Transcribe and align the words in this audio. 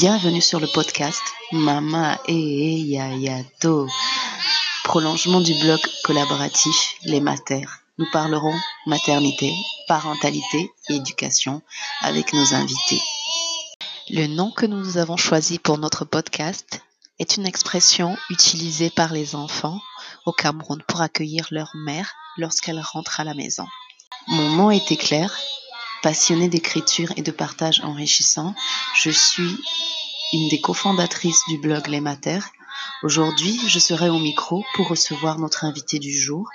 Bienvenue 0.00 0.40
sur 0.40 0.60
le 0.60 0.66
podcast 0.66 1.20
Mama 1.52 2.18
e 2.26 2.32
Yayato, 2.32 3.86
prolongement 4.82 5.42
du 5.42 5.52
blog 5.52 5.78
collaboratif 6.04 6.94
Les 7.04 7.20
Matères. 7.20 7.80
Nous 7.98 8.06
parlerons 8.10 8.54
maternité, 8.86 9.52
parentalité 9.88 10.72
et 10.88 10.94
éducation 10.94 11.60
avec 12.00 12.32
nos 12.32 12.54
invités. 12.54 13.02
Le 14.08 14.26
nom 14.26 14.50
que 14.50 14.64
nous 14.64 14.96
avons 14.96 15.18
choisi 15.18 15.58
pour 15.58 15.76
notre 15.76 16.06
podcast 16.06 16.80
est 17.18 17.36
une 17.36 17.44
expression 17.44 18.16
utilisée 18.30 18.88
par 18.88 19.12
les 19.12 19.34
enfants 19.34 19.82
au 20.24 20.32
Cameroun 20.32 20.82
pour 20.88 21.02
accueillir 21.02 21.46
leur 21.50 21.72
mère 21.74 22.14
lorsqu'elle 22.38 22.80
rentre 22.80 23.20
à 23.20 23.24
la 23.24 23.34
maison. 23.34 23.66
Mon 24.28 24.48
nom 24.48 24.70
était 24.70 24.96
Claire 24.96 25.36
Passionnée 26.02 26.48
d'écriture 26.48 27.12
et 27.16 27.22
de 27.22 27.30
partage 27.30 27.82
enrichissant, 27.82 28.54
je 28.94 29.10
suis 29.10 29.58
une 30.32 30.48
des 30.48 30.60
cofondatrices 30.60 31.42
du 31.48 31.58
blog 31.58 31.88
Les 31.88 32.00
Matères. 32.00 32.50
Aujourd'hui, 33.02 33.58
je 33.66 33.78
serai 33.78 34.08
au 34.08 34.18
micro 34.18 34.64
pour 34.74 34.88
recevoir 34.88 35.38
notre 35.38 35.64
invité 35.64 35.98
du 35.98 36.12
jour. 36.12 36.48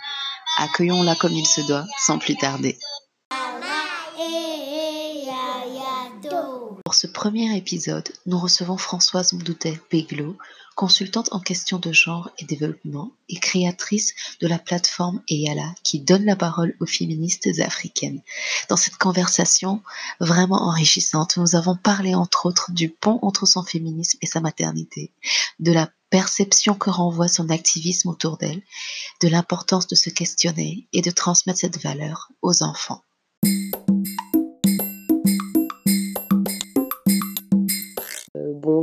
Accueillons-la 0.58 1.16
comme 1.16 1.34
il 1.34 1.46
se 1.46 1.62
doit, 1.62 1.86
sans 2.06 2.18
plus 2.18 2.36
tarder. 2.36 2.78
Pour 6.86 6.94
ce 6.94 7.08
premier 7.08 7.58
épisode, 7.58 8.08
nous 8.28 8.38
recevons 8.38 8.78
Françoise 8.78 9.34
Moudoutet 9.34 9.82
Peglo, 9.90 10.38
consultante 10.76 11.30
en 11.32 11.40
questions 11.40 11.80
de 11.80 11.92
genre 11.92 12.30
et 12.38 12.46
développement 12.46 13.12
et 13.28 13.40
créatrice 13.40 14.14
de 14.40 14.46
la 14.46 14.60
plateforme 14.60 15.24
EYALA 15.28 15.74
qui 15.82 16.00
donne 16.00 16.26
la 16.26 16.36
parole 16.36 16.78
aux 16.80 16.86
féministes 16.86 17.50
africaines. 17.60 18.22
Dans 18.70 18.78
cette 18.78 18.98
conversation 18.98 19.82
vraiment 20.20 20.62
enrichissante, 20.62 21.38
nous 21.38 21.56
avons 21.56 21.76
parlé 21.76 22.14
entre 22.14 22.46
autres 22.46 22.72
du 22.72 22.92
pont 22.92 23.18
entre 23.24 23.48
son 23.48 23.64
féminisme 23.64 24.20
et 24.22 24.28
sa 24.28 24.40
maternité, 24.40 25.12
de 25.58 25.72
la 25.72 25.90
perception 26.12 26.76
que 26.76 26.92
renvoie 26.92 27.28
son 27.28 27.50
activisme 27.50 28.10
autour 28.10 28.38
d'elle, 28.38 28.62
de 29.22 29.28
l'importance 29.28 29.88
de 29.88 29.96
se 29.96 30.12
questionner 30.12 30.88
et 30.94 31.02
de 31.02 31.10
transmettre 31.10 31.62
cette 31.62 31.82
valeur 31.82 32.30
aux 32.44 32.62
enfants. 32.62 33.02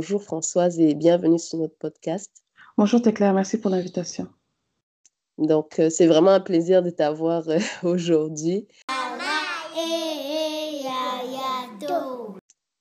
Bonjour 0.03 0.21
Françoise 0.21 0.81
et 0.81 0.95
bienvenue 0.95 1.39
sur 1.39 1.59
notre 1.59 1.77
podcast. 1.77 2.29
Bonjour 2.77 3.01
Téclaire, 3.01 3.33
merci 3.33 3.57
pour 3.57 3.71
l'invitation. 3.71 4.27
Donc, 5.37 5.79
euh, 5.79 5.89
c'est 5.89 6.07
vraiment 6.07 6.31
un 6.31 6.41
plaisir 6.41 6.83
de 6.83 6.89
t'avoir 6.89 7.47
euh, 7.47 7.59
aujourd'hui. 7.83 8.67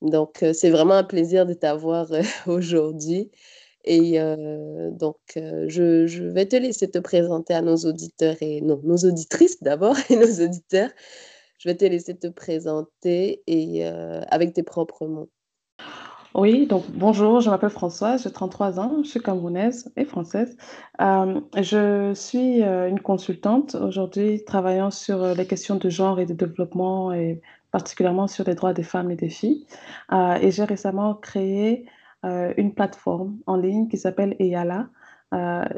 Donc, 0.01 0.42
euh, 0.42 0.53
c'est 0.53 0.70
vraiment 0.70 0.95
un 0.95 1.05
plaisir 1.05 1.47
de 1.47 1.55
t'avoir 1.55 2.09
aujourd'hui. 2.48 3.31
Et 3.84 4.19
donc, 4.91 5.20
je, 5.36 6.09
je, 6.09 6.25
vais 6.25 6.47
te 6.47 6.57
laisser 6.57 6.91
te 6.91 6.98
présenter 6.98 7.55
à 7.55 7.62
nos 7.62 7.77
auditeurs 7.77 8.36
et 8.41 8.61
non, 8.62 8.81
nos 8.83 8.97
auditrices 8.97 9.62
d'abord 9.62 9.95
et 10.11 10.17
nos 10.17 10.45
auditeurs. 10.45 10.91
Je 11.61 11.69
vais 11.69 11.77
te 11.77 11.84
laisser 11.84 12.17
te 12.17 12.27
présenter 12.27 13.45
et 13.47 13.84
avec 13.84 14.55
tes 14.55 14.64
propres 14.64 15.07
mots. 15.07 15.31
Oui, 16.34 16.66
donc 16.66 16.84
bonjour, 16.94 17.41
je 17.41 17.50
m'appelle 17.50 17.69
Françoise, 17.69 18.22
j'ai 18.22 18.33
33 18.33 18.80
ans, 18.80 19.02
je 19.02 19.08
suis 19.08 19.20
camerounaise 19.20 19.92
et 19.97 20.06
française. 20.06 20.56
Euh, 21.02 21.42
je 21.61 22.14
suis 22.14 22.62
euh, 22.62 22.89
une 22.89 23.00
consultante 23.00 23.74
aujourd'hui 23.74 24.42
travaillant 24.42 24.91
sur 24.91 25.22
euh, 25.22 25.34
les 25.34 25.47
questions 25.47 25.77
de 25.77 25.91
genre 25.91 26.20
et 26.20 26.24
de 26.24 26.33
développement 26.33 27.12
et 27.12 27.42
particulièrement 27.70 28.28
sur 28.28 28.44
les 28.47 28.55
droits 28.55 28.72
des 28.72 28.83
femmes 28.83 29.11
et 29.11 29.16
des 29.16 29.28
filles. 29.28 29.66
et 30.12 30.50
j'ai 30.50 30.64
récemment 30.64 31.14
créé 31.14 31.86
une 32.22 32.74
plateforme 32.74 33.39
en 33.46 33.56
ligne 33.56 33.89
qui 33.89 33.96
s'appelle 33.98 34.36
EYALA. 34.39 34.89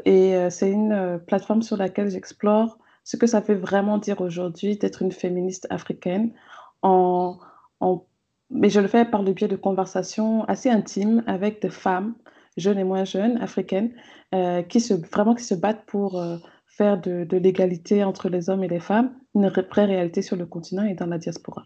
et 0.05 0.49
c'est 0.49 0.69
une 0.71 1.21
plateforme 1.25 1.61
sur 1.61 1.77
laquelle 1.77 2.09
j'explore 2.09 2.77
ce 3.05 3.15
que 3.17 3.27
ça 3.27 3.39
veut 3.39 3.55
vraiment 3.55 3.97
dire 3.97 4.19
aujourd'hui 4.19 4.77
d'être 4.77 5.01
une 5.01 5.13
féministe 5.13 5.67
africaine 5.69 6.33
en, 6.81 7.37
en 7.79 8.05
mais 8.49 8.69
je 8.69 8.79
le 8.79 8.87
fais 8.87 9.05
par 9.05 9.23
le 9.23 9.33
biais 9.33 9.47
de 9.47 9.55
conversations 9.55 10.43
assez 10.45 10.69
intimes 10.69 11.23
avec 11.27 11.61
des 11.61 11.69
femmes, 11.69 12.15
jeunes 12.57 12.79
et 12.79 12.83
moins 12.83 13.05
jeunes, 13.05 13.37
africaines, 13.37 13.93
euh, 14.33 14.61
qui 14.63 14.79
se, 14.79 14.93
vraiment 14.93 15.35
qui 15.35 15.43
se 15.43 15.55
battent 15.55 15.85
pour 15.85 16.19
euh, 16.19 16.37
faire 16.67 16.99
de, 16.99 17.23
de 17.23 17.37
l'égalité 17.37 18.03
entre 18.03 18.29
les 18.29 18.49
hommes 18.49 18.63
et 18.63 18.67
les 18.67 18.79
femmes 18.79 19.17
une 19.33 19.49
vraie 19.49 19.85
réalité 19.85 20.21
sur 20.21 20.35
le 20.35 20.45
continent 20.45 20.83
et 20.83 20.93
dans 20.93 21.07
la 21.07 21.17
diaspora. 21.17 21.63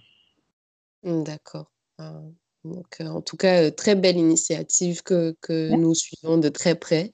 Mmh, 1.03 1.23
d'accord. 1.23 1.71
Ah, 1.99 2.21
donc, 2.63 2.87
euh, 2.99 3.07
en 3.07 3.21
tout 3.21 3.37
cas, 3.37 3.69
très 3.71 3.95
belle 3.95 4.17
initiative 4.17 5.03
que, 5.03 5.35
que 5.41 5.69
nous 5.69 5.93
suivons 5.93 6.37
de 6.37 6.49
très 6.49 6.75
près 6.75 7.11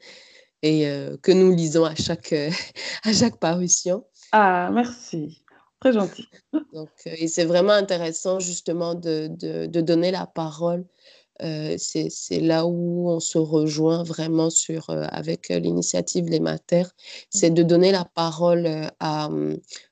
et 0.62 0.88
que 1.22 1.32
nous 1.32 1.54
lisons 1.54 1.86
à 1.86 1.94
chaque, 1.94 2.34
à 3.04 3.14
chaque 3.14 3.38
parution. 3.38 4.04
Ah, 4.32 4.72
merci. 4.74 5.45
Très 5.80 5.94
gentil. 5.94 6.28
Donc, 6.74 6.90
euh, 7.08 7.12
et 7.18 7.28
c'est 7.28 7.46
vraiment 7.46 7.74
intéressant 7.74 8.40
justement 8.40 8.96
de, 8.96 9.28
de, 9.30 9.82
donner 9.82 10.12
la 10.12 10.26
parole. 10.26 10.86
Euh, 11.42 11.76
c'est 11.78 12.40
là 12.40 12.66
où 12.66 13.10
on 13.10 13.20
se 13.20 13.38
rejoint 13.38 14.04
vraiment 14.04 14.50
sur, 14.50 14.90
euh, 14.90 15.06
avec 15.10 15.50
l'initiative 15.50 16.30
Les 16.30 16.40
Matères, 16.40 16.92
c'est 17.30 17.50
de 17.50 17.62
donner 17.62 17.92
la 17.92 18.06
parole 18.06 18.90
à, 19.02 19.30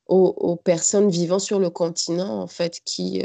aux, 0.07 0.55
personnes 0.55 1.09
vivant 1.09 1.39
sur 1.39 1.59
le 1.59 1.69
continent, 1.69 2.41
en 2.41 2.47
fait, 2.47 2.79
qui, 2.85 3.21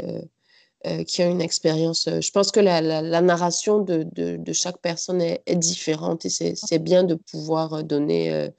qui 1.07 1.23
ont 1.23 1.31
une 1.31 1.41
expérience. 1.41 2.09
Je 2.09 2.31
pense 2.31 2.51
que 2.51 2.59
la, 2.59 2.81
la, 2.81 3.21
narration 3.21 3.79
de, 3.79 4.05
de, 4.11 4.35
de, 4.35 4.53
chaque 4.53 4.79
personne 4.79 5.21
est, 5.21 5.41
est 5.45 5.55
différente 5.55 6.25
et 6.25 6.29
c'est 6.29 6.79
bien 6.79 7.05
de 7.05 7.15
pouvoir 7.15 7.85
donner, 7.85 8.49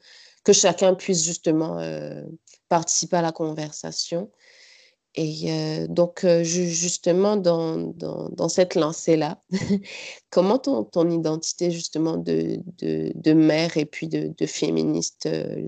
que 0.42 0.54
chacun 0.54 0.94
puisse 0.94 1.22
justement 1.22 1.78
participer 2.70 3.18
à 3.18 3.22
la 3.22 3.32
conversation. 3.32 4.30
Et 5.16 5.50
euh, 5.50 5.86
donc, 5.88 6.24
euh, 6.24 6.44
justement, 6.44 7.36
dans, 7.36 7.76
dans, 7.76 8.48
cette 8.48 8.76
lancée-là, 8.76 9.42
comment 10.30 10.58
ton, 10.58 10.84
ton, 10.84 11.10
identité, 11.10 11.72
justement, 11.72 12.16
de, 12.16 12.60
de, 12.78 13.32
mère 13.32 13.76
et 13.76 13.86
puis 13.86 14.06
de, 14.06 14.46
féministe 14.46 15.26
euh, 15.26 15.66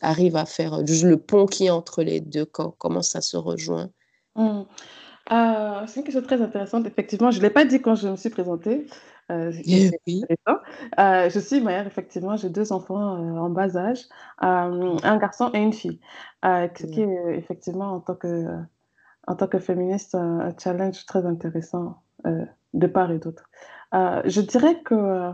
arrive 0.00 0.36
à 0.36 0.46
faire 0.46 0.80
le 0.80 1.16
pont 1.18 1.44
qui 1.44 1.66
est 1.66 1.70
entre 1.70 2.02
les 2.02 2.20
deux? 2.20 2.46
comment 2.46 3.02
ça 3.02 3.20
se 3.20 3.36
rejoint? 3.36 3.90
Mmh. 4.36 4.62
c'est 5.86 6.00
une 6.00 6.04
question 6.04 6.22
très 6.22 6.40
intéressante. 6.40 6.86
Effectivement, 6.86 7.30
je 7.30 7.38
ne 7.38 7.42
l'ai 7.42 7.50
pas 7.50 7.66
dit 7.66 7.82
quand 7.82 7.94
je 7.94 8.08
me 8.08 8.16
suis 8.16 8.30
présentée. 8.30 8.86
Euh, 9.32 9.50
euh, 10.98 11.30
je 11.30 11.38
suis 11.40 11.60
mère, 11.60 11.86
effectivement, 11.86 12.36
j'ai 12.36 12.48
deux 12.48 12.72
enfants 12.72 13.16
euh, 13.16 13.38
en 13.38 13.50
bas 13.50 13.76
âge, 13.76 14.00
un 14.38 15.16
garçon 15.18 15.50
et 15.52 15.58
une 15.58 15.72
fille, 15.72 16.00
ce 16.44 16.86
qui 16.86 17.02
est 17.02 17.36
effectivement 17.36 17.92
en 17.92 18.00
tant 18.00 18.14
que, 18.14 18.46
en 19.26 19.34
tant 19.34 19.48
que 19.48 19.58
féministe 19.58 20.14
un 20.14 20.54
challenge 20.58 21.04
très 21.06 21.26
intéressant 21.26 22.02
de 22.24 22.86
part 22.86 23.10
et 23.10 23.18
d'autre. 23.18 23.48
je 23.92 24.40
dirais 24.40 24.80
que 24.82 25.32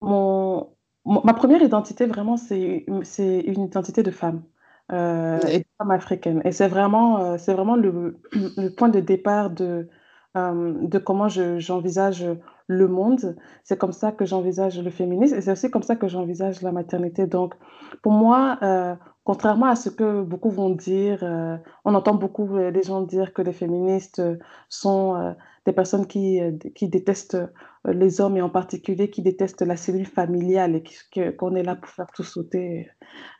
mon, 0.00 0.70
ma 1.04 1.34
première 1.34 1.62
identité, 1.62 2.06
vraiment, 2.06 2.36
c'est 2.36 2.84
une 2.86 3.64
identité 3.64 4.02
de 4.04 4.10
femme. 4.12 4.44
et 4.92 5.58
de 5.58 5.64
femme 5.78 5.90
africaine. 5.90 6.42
Et 6.44 6.52
c'est 6.52 6.68
vraiment, 6.68 7.36
c'est 7.38 7.54
vraiment 7.54 7.74
le, 7.74 8.20
le, 8.32 8.68
point 8.68 8.88
de 8.88 9.00
départ 9.00 9.50
de, 9.50 9.88
de 10.36 10.98
comment 10.98 11.28
j'envisage 11.28 12.26
le 12.68 12.88
monde. 12.88 13.36
C'est 13.64 13.78
comme 13.78 13.92
ça 13.92 14.12
que 14.12 14.24
j'envisage 14.24 14.82
le 14.82 14.90
féminisme 14.90 15.36
et 15.36 15.40
c'est 15.40 15.52
aussi 15.52 15.70
comme 15.70 15.82
ça 15.82 15.96
que 15.96 16.08
j'envisage 16.08 16.62
la 16.62 16.72
maternité. 16.72 17.26
Donc, 17.26 17.54
pour 18.02 18.12
moi, 18.12 18.58
euh, 18.62 18.94
contrairement 19.24 19.66
à 19.66 19.76
ce 19.76 19.88
que 19.88 20.22
beaucoup 20.22 20.50
vont 20.50 20.70
dire, 20.70 21.20
euh, 21.22 21.56
on 21.84 21.94
entend 21.94 22.14
beaucoup 22.14 22.56
euh, 22.56 22.70
les 22.70 22.82
gens 22.82 23.02
dire 23.02 23.32
que 23.32 23.42
les 23.42 23.52
féministes 23.52 24.22
sont 24.68 25.34
des 25.64 25.72
personnes 25.72 26.06
qui, 26.06 26.40
qui 26.74 26.88
détestent 26.88 27.38
les 27.84 28.20
hommes 28.20 28.36
et 28.36 28.42
en 28.42 28.50
particulier 28.50 29.10
qui 29.10 29.22
détestent 29.22 29.62
la 29.62 29.76
cellule 29.76 30.06
familiale 30.06 30.76
et 30.76 31.32
qu'on 31.36 31.54
est 31.54 31.62
là 31.62 31.76
pour 31.76 31.90
faire 31.90 32.06
tout 32.14 32.24
sauter 32.24 32.88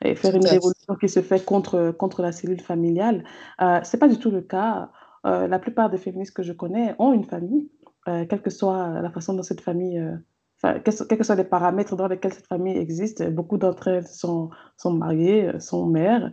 et 0.04 0.14
faire 0.14 0.34
une 0.34 0.46
révolution 0.46 0.94
qui 1.00 1.08
se 1.08 1.20
fait 1.20 1.44
contre, 1.44 1.92
contre 1.92 2.22
la 2.22 2.32
cellule 2.32 2.60
familiale. 2.60 3.25
Euh, 3.60 3.81
c'est 3.82 3.99
pas 3.99 4.08
du 4.08 4.19
tout 4.19 4.31
le 4.31 4.40
cas. 4.40 4.90
La 5.26 5.58
plupart 5.58 5.90
des 5.90 5.99
féministes 5.99 6.37
que 6.37 6.43
je 6.43 6.52
connais 6.52 6.94
ont 6.99 7.12
une 7.12 7.25
famille 7.25 7.69
euh, 8.08 8.25
quelle 8.25 8.43
que 8.43 8.50
soit 8.50 9.00
la 9.00 9.11
façon 9.11 9.34
dont 9.34 9.43
cette 9.43 9.61
famille, 9.61 9.99
euh, 9.99 10.78
quels 10.84 11.19
que 11.19 11.25
soient 11.25 11.34
les 11.34 11.44
paramètres 11.44 11.96
dans 11.96 12.06
lesquels 12.06 12.32
cette 12.32 12.46
famille 12.46 12.76
existe, 12.76 13.28
beaucoup 13.31 13.58
d'entre 13.58 13.88
elles 13.88 14.06
sont, 14.06 14.50
sont 14.76 14.93
mariées, 14.93 15.49
euh, 15.49 15.58
sont 15.58 15.87
mères. 15.87 16.31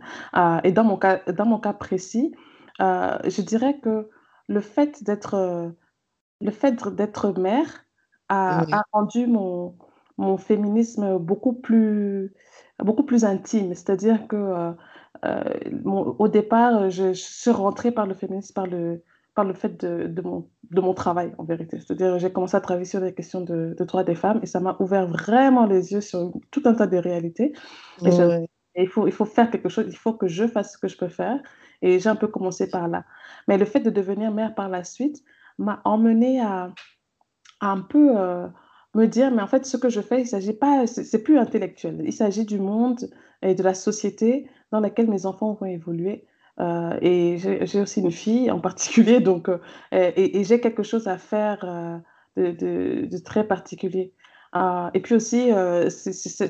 et 0.62 0.70
dans 0.70 0.84
mon 0.84 0.96
cas, 0.96 1.20
dans 1.32 1.46
mon 1.46 1.58
cas 1.58 1.72
précis, 1.72 2.32
je 2.78 3.40
dirais 3.42 3.80
que 3.80 4.08
le 4.46 4.60
fait 4.60 5.02
d'être 5.02 5.74
le 6.40 6.50
fait 6.50 6.76
d'être 6.94 7.32
mère 7.40 7.86
a, 8.28 8.60
a, 8.72 8.82
rendu 8.92 9.26
mon, 9.26 9.76
mon 10.16 10.36
féminisme 10.36 11.18
beaucoup 11.18 11.54
plus, 11.54 12.34
beaucoup 12.78 13.04
plus 13.04 13.24
intime. 13.24 13.74
C'est-à-dire 13.74 14.28
que 14.28 14.74
au 15.84 16.28
départ, 16.28 16.90
je, 16.90 17.12
je, 17.12 17.22
suis 17.22 17.50
rentrée 17.50 17.92
par 17.92 18.06
le 18.06 18.14
féminisme 18.14 18.52
par 18.54 18.66
le, 18.66 19.02
par 19.34 19.44
le 19.44 19.54
fait 19.54 19.80
de, 19.84 20.06
de, 20.06 20.22
mon, 20.22 20.48
de 20.70 20.80
mon 20.80 20.94
travail, 20.94 21.32
en 21.38 21.44
vérité. 21.44 21.78
C'est-à-dire, 21.80 22.18
j'ai 22.18 22.32
commencé 22.32 22.56
à 22.56 22.60
travailler 22.60 22.86
sur 22.86 23.00
les 23.00 23.12
questions 23.14 23.40
de, 23.40 23.74
de 23.78 23.84
droits 23.84 24.04
des 24.04 24.14
femmes 24.14 24.40
et 24.42 24.46
ça 24.46 24.60
m'a 24.60 24.76
ouvert 24.80 25.06
vraiment 25.08 25.66
les 25.66 25.92
yeux 25.92 26.00
sur 26.00 26.32
tout 26.50 26.62
un 26.64 26.74
tas 26.74 26.86
de 26.86 26.96
réalités. 26.96 27.52
Et, 28.04 28.10
il, 28.76 28.88
faut, 28.88 29.06
il 29.06 29.12
faut 29.12 29.24
faire 29.24 29.50
quelque 29.50 29.68
chose, 29.68 29.86
il 29.88 29.96
faut 29.96 30.14
que 30.14 30.28
je 30.28 30.46
fasse 30.46 30.72
ce 30.72 30.78
que 30.78 30.88
je 30.88 30.96
peux 30.96 31.08
faire. 31.08 31.40
Et 31.82 31.98
j'ai 31.98 32.08
un 32.08 32.16
peu 32.16 32.28
commencé 32.28 32.70
par 32.70 32.88
là. 32.88 33.04
Mais 33.48 33.58
le 33.58 33.64
fait 33.64 33.80
de 33.80 33.90
devenir 33.90 34.32
mère 34.32 34.54
par 34.54 34.68
la 34.68 34.84
suite 34.84 35.22
m'a 35.58 35.80
emmené 35.84 36.40
à, 36.40 36.72
à, 37.60 37.70
un 37.70 37.80
peu 37.80 38.16
euh, 38.16 38.46
me 38.94 39.06
dire, 39.06 39.30
mais 39.32 39.42
en 39.42 39.46
fait, 39.46 39.66
ce 39.66 39.76
que 39.76 39.88
je 39.88 40.00
fais, 40.00 40.22
il 40.22 40.26
s'agit 40.26 40.52
pas, 40.52 40.86
c'est 40.86 41.22
plus 41.22 41.38
intellectuel. 41.38 42.00
Il 42.04 42.12
s'agit 42.12 42.44
du 42.44 42.58
monde 42.58 43.08
et 43.42 43.54
de 43.54 43.62
la 43.62 43.74
société 43.74 44.48
dans 44.74 44.80
laquelle 44.80 45.08
mes 45.08 45.24
enfants 45.24 45.52
vont 45.52 45.66
évoluer. 45.66 46.26
Euh, 46.58 46.98
et 47.00 47.38
j'ai 47.38 47.80
aussi 47.80 48.00
une 48.00 48.10
fille 48.10 48.50
en 48.50 48.60
particulier, 48.60 49.20
donc, 49.30 49.48
euh, 49.48 49.58
et, 49.92 50.42
j'ai 50.42 50.60
quelque 50.60 50.82
chose 50.82 51.06
à 51.06 51.16
faire 51.16 51.64
euh, 51.64 51.98
de, 52.36 53.06
de, 53.06 53.18
très 53.18 53.44
particulier. 53.46 54.12
et 54.94 55.00
puis 55.00 55.14
aussi, 55.14 55.50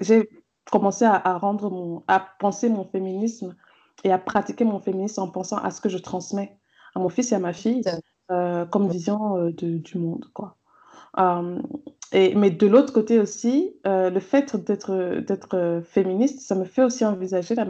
j'ai 0.01 0.31
commencé 0.71 1.05
à, 1.05 1.17
à, 1.17 1.37
rendre 1.37 1.71
mon, 1.71 2.03
à 2.09 2.19
penser 2.39 2.71
mon 2.71 2.85
féminisme 2.87 3.55
et 4.05 4.13
à 4.13 4.19
pratiquer 4.19 4.65
mon 4.65 4.81
féminisme 4.81 5.21
en 5.21 5.29
pensant 5.29 5.59
à 5.59 5.71
ce 5.71 5.83
que 5.83 5.91
je 5.91 5.99
transmets 5.99 6.57
à 6.95 7.01
mon 7.01 7.11
fils 7.11 7.33
et 7.33 7.35
à 7.35 7.41
ma 7.41 7.53
fille 7.53 7.83
comme 8.29 8.89
vision 8.89 9.51
de, 9.51 9.79
du 9.79 9.99
monde, 9.99 10.25
quoi. 10.33 10.57
Et, 12.15 12.37
mais 12.37 12.51
de 12.51 12.69
l'autre 12.69 12.93
côté 12.93 13.19
aussi, 13.19 13.75
euh, 13.89 14.09
le 14.09 14.21
fait 14.21 14.55
d'être, 14.55 15.19
d'être 15.19 15.83
féministe, 15.85 16.39
ça 16.43 16.55
me 16.55 16.65
fait 16.65 16.85
aussi 16.85 17.05
envisager 17.05 17.57
la, 17.57 17.67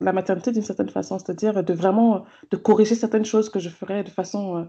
la 0.00 0.12
maternité 0.12 0.52
d'une 0.52 0.62
certaine 0.62 0.90
façon, 0.90 1.18
c'est-à-dire 1.18 1.64
de 1.64 1.72
vraiment 1.72 2.26
de 2.50 2.58
corriger 2.58 2.94
certaines 2.94 3.24
choses 3.24 3.48
que 3.48 3.58
je 3.58 3.70
ferais 3.70 4.04
de 4.04 4.10
façon 4.10 4.58
euh, 4.58 4.64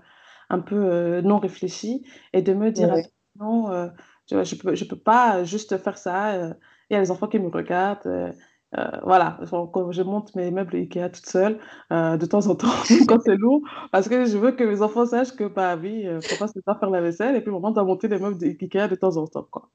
un 0.50 0.60
peu 0.60 0.78
euh, 0.78 1.22
non 1.22 1.40
réfléchie 1.40 2.08
et 2.32 2.42
de 2.42 2.54
me 2.54 2.72
dire, 2.72 2.96
non, 3.38 3.92
je 4.32 4.36
ne 4.36 4.62
peux, 4.62 4.76
je 4.76 4.86
peux 4.86 4.98
pas 4.98 5.44
juste 5.44 5.78
faire 5.78 5.98
ça, 5.98 6.56
il 6.90 6.94
y 6.94 6.96
a 6.96 7.02
les 7.02 7.12
enfants 7.12 7.28
qui 7.28 7.38
me 7.38 7.50
regardent, 7.50 8.34
euh, 8.76 8.84
voilà, 9.04 9.40
quand 9.50 9.92
je 9.92 10.02
monte 10.02 10.36
mes 10.36 10.52
meubles 10.52 10.76
Ikea 10.76 11.10
toute 11.10 11.26
seule, 11.26 11.58
euh, 11.94 12.18
de 12.18 12.26
temps 12.26 12.46
en 12.48 12.56
temps, 12.56 12.68
quand 13.08 13.20
c'est 13.24 13.38
lourd, 13.38 13.62
parce 13.94 14.10
que 14.10 14.26
je 14.26 14.38
veux 14.38 14.52
que 14.52 14.64
mes 14.66 14.82
enfants 14.82 15.06
sachent 15.06 15.36
que, 15.36 15.46
bah 15.46 15.78
oui, 15.78 16.06
euh, 16.06 16.20
papa 16.30 16.48
sait 16.48 16.62
pas 16.62 16.76
faire 16.76 16.90
la 16.90 17.00
vaisselle, 17.00 17.38
et 17.38 17.42
puis 17.42 17.52
maman 17.52 17.72
doit 17.72 17.86
monter 17.86 18.10
les 18.10 18.20
meubles 18.20 18.44
Ikea 18.44 18.90
de 18.90 18.96
temps 18.96 19.16
en 19.16 19.26
temps, 19.26 19.48
quoi. 19.50 19.70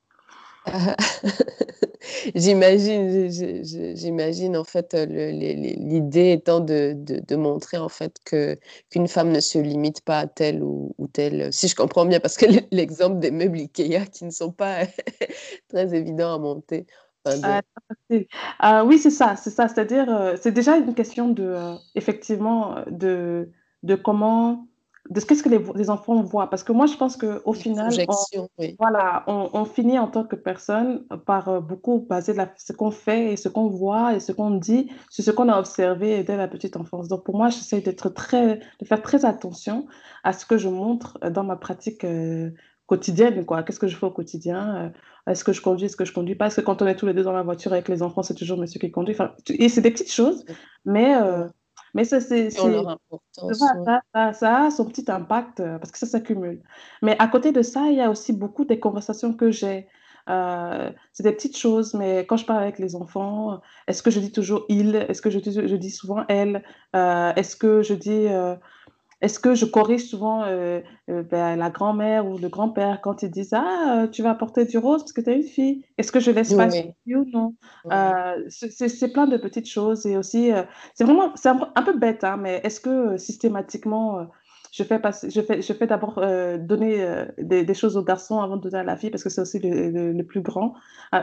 j'imagine, 2.36 3.28
j'imagine 3.96 4.56
en 4.56 4.62
fait 4.62 4.94
l'idée 4.94 6.30
étant 6.30 6.60
de, 6.60 7.34
montrer 7.34 7.78
en 7.78 7.88
fait 7.88 8.18
que 8.24 8.56
qu'une 8.88 9.08
femme 9.08 9.32
ne 9.32 9.40
se 9.40 9.58
limite 9.58 10.02
pas 10.02 10.20
à 10.20 10.26
telle 10.28 10.62
ou, 10.62 10.94
ou 10.98 11.08
telle. 11.08 11.52
Si 11.52 11.66
je 11.66 11.74
comprends 11.74 12.04
bien, 12.04 12.20
parce 12.20 12.36
que 12.36 12.46
l'exemple 12.70 13.18
des 13.18 13.32
meubles 13.32 13.58
Ikea 13.58 14.06
qui 14.12 14.24
ne 14.24 14.30
sont 14.30 14.52
pas 14.52 14.86
très 15.68 15.94
évidents 15.96 16.34
à 16.34 16.38
monter, 16.38 16.86
ah, 17.24 17.60
ah, 18.58 18.84
oui, 18.84 18.98
c'est 18.98 19.10
ça, 19.10 19.36
c'est 19.36 19.50
ça. 19.50 19.68
C'est-à-dire, 19.68 20.06
euh, 20.08 20.36
c'est 20.40 20.52
déjà 20.52 20.76
une 20.76 20.94
question 20.94 21.28
de, 21.28 21.42
euh, 21.42 21.74
effectivement, 21.94 22.76
de, 22.90 23.50
de 23.82 23.94
comment, 23.94 24.66
de 25.10 25.20
ce 25.20 25.26
qu'est-ce 25.26 25.42
que 25.42 25.48
les, 25.48 25.90
enfants 25.90 26.20
voient. 26.22 26.50
Parce 26.50 26.64
que 26.64 26.72
moi, 26.72 26.86
je 26.86 26.96
pense 26.96 27.16
qu'au 27.16 27.52
final, 27.52 27.92
on, 28.08 28.48
voilà, 28.78 29.24
on, 29.26 29.64
finit 29.64 29.98
en 29.98 30.08
tant 30.08 30.24
que 30.24 30.36
personne 30.36 31.04
par 31.26 31.48
euh, 31.48 31.60
beaucoup 31.60 32.06
baser 32.08 32.34
la, 32.34 32.52
ce 32.56 32.72
qu'on 32.72 32.90
fait 32.90 33.32
et 33.32 33.36
ce 33.36 33.48
qu'on 33.48 33.68
voit 33.68 34.14
et 34.14 34.20
ce 34.20 34.32
qu'on 34.32 34.50
dit 34.50 34.90
sur 35.10 35.22
ce 35.22 35.30
qu'on 35.30 35.48
a 35.48 35.58
observé 35.58 36.24
dès 36.24 36.36
la 36.36 36.48
petite 36.48 36.76
enfance. 36.76 37.08
Donc, 37.08 37.24
pour 37.24 37.36
moi, 37.36 37.50
j'essaie 37.50 37.80
d'être 37.80 38.08
très, 38.08 38.60
de 38.80 38.84
faire 38.84 39.02
très 39.02 39.24
attention 39.24 39.86
à 40.24 40.32
ce 40.32 40.44
que 40.44 40.58
je 40.58 40.68
montre 40.68 41.18
dans 41.30 41.44
ma 41.44 41.56
pratique 41.56 42.04
quotidienne, 42.86 43.44
quoi. 43.44 43.62
Qu'est-ce 43.62 43.80
que 43.80 43.86
je 43.86 43.96
fais 43.96 44.06
au 44.06 44.10
quotidien 44.10 44.76
euh, 44.76 45.30
Est-ce 45.30 45.44
que 45.44 45.52
je 45.52 45.62
conduis 45.62 45.86
Est-ce 45.86 45.96
que 45.96 46.04
je 46.04 46.12
conduis 46.12 46.34
pas? 46.34 46.46
Est-ce 46.46 46.60
que 46.60 46.66
quand 46.66 46.82
on 46.82 46.86
est 46.86 46.96
tous 46.96 47.06
les 47.06 47.14
deux 47.14 47.22
dans 47.22 47.32
la 47.32 47.42
voiture 47.42 47.72
avec 47.72 47.88
les 47.88 48.02
enfants, 48.02 48.22
c'est 48.22 48.34
toujours 48.34 48.58
monsieur 48.58 48.80
qui 48.80 48.90
conduit? 48.90 49.14
Enfin, 49.14 49.32
Et 49.48 49.68
c'est 49.68 49.80
des 49.80 49.90
petites 49.90 50.12
choses, 50.12 50.44
mais, 50.84 51.14
euh, 51.16 51.46
mais 51.94 52.04
ça, 52.04 52.20
c'est. 52.20 52.50
Ça, 52.50 52.68
ça, 54.14 54.32
ça, 54.32 54.64
a 54.64 54.70
son 54.70 54.86
petit 54.86 55.10
impact 55.10 55.60
euh, 55.60 55.78
parce 55.78 55.90
que 55.90 55.98
ça 55.98 56.06
s'accumule. 56.06 56.62
Mais 57.02 57.16
à 57.18 57.28
côté 57.28 57.52
de 57.52 57.62
ça, 57.62 57.86
il 57.88 57.96
y 57.96 58.00
a 58.00 58.10
aussi 58.10 58.32
beaucoup 58.32 58.64
des 58.64 58.80
conversations 58.80 59.32
que 59.34 59.50
j'ai. 59.50 59.88
c'est 60.26 61.22
des 61.22 61.32
petites 61.32 61.56
choses, 61.56 61.94
mais 61.94 62.26
quand 62.26 62.36
je 62.36 62.46
parle 62.46 62.62
avec 62.62 62.78
les 62.78 62.94
enfants, 62.94 63.60
est-ce 63.88 64.02
que 64.02 64.10
je 64.10 64.20
dis 64.20 64.32
toujours 64.32 64.64
il 64.68 64.96
Est-ce 64.96 65.22
que 65.22 65.30
je 65.30 65.38
dis, 65.38 65.52
je 65.52 65.76
dis 65.76 65.90
souvent 65.90 66.24
elle 66.28 66.62
Est-ce 66.94 67.56
que 67.56 67.82
je 67.82 67.94
dis 67.94 68.28
est-ce 69.22 69.38
que 69.38 69.54
je 69.54 69.64
corrige 69.64 70.04
souvent 70.04 70.42
euh, 70.42 70.80
euh, 71.08 71.22
ben, 71.22 71.54
la 71.56 71.70
grand-mère 71.70 72.26
ou 72.26 72.38
le 72.38 72.48
grand-père 72.48 73.00
quand 73.00 73.22
ils 73.22 73.30
disent 73.30 73.52
Ah, 73.52 74.02
euh, 74.02 74.08
tu 74.08 74.20
vas 74.20 74.34
porter 74.34 74.64
du 74.64 74.78
rose 74.78 75.02
parce 75.02 75.12
que 75.12 75.20
tu 75.20 75.30
es 75.30 75.36
une 75.36 75.44
fille 75.44 75.84
Est-ce 75.96 76.10
que 76.10 76.18
je 76.18 76.32
laisse 76.32 76.52
passer 76.52 76.96
oui. 77.06 77.14
ou 77.14 77.24
non? 77.32 77.54
C'est 78.48 79.12
plein 79.12 79.28
de 79.28 79.36
petites 79.36 79.68
choses. 79.68 80.04
Et 80.06 80.16
aussi, 80.16 80.50
c'est 80.94 81.04
vraiment 81.04 81.30
c'est 81.36 81.50
un, 81.50 81.82
peu 81.84 81.96
bête, 81.96 82.24
hein, 82.24 82.36
mais 82.36 82.60
est-ce 82.64 82.80
que 82.80 83.16
systématiquement, 83.16 84.26
je 84.72 84.82
fais, 84.82 84.98
passer, 84.98 85.30
je 85.30 85.40
fais, 85.40 85.62
je 85.62 85.72
fais 85.72 85.86
d'abord 85.86 86.20
donner 86.58 87.26
des, 87.38 87.74
choses 87.74 87.96
aux 87.96 88.02
garçons 88.02 88.40
avant 88.40 88.56
de 88.56 88.62
donner 88.62 88.78
à 88.78 88.82
la 88.84 88.96
fille 88.96 89.10
parce 89.10 89.22
que 89.22 89.30
c'est 89.30 89.40
aussi 89.40 89.60
le, 89.60 90.12
le, 90.12 90.26
plus 90.26 90.40
grand 90.40 90.74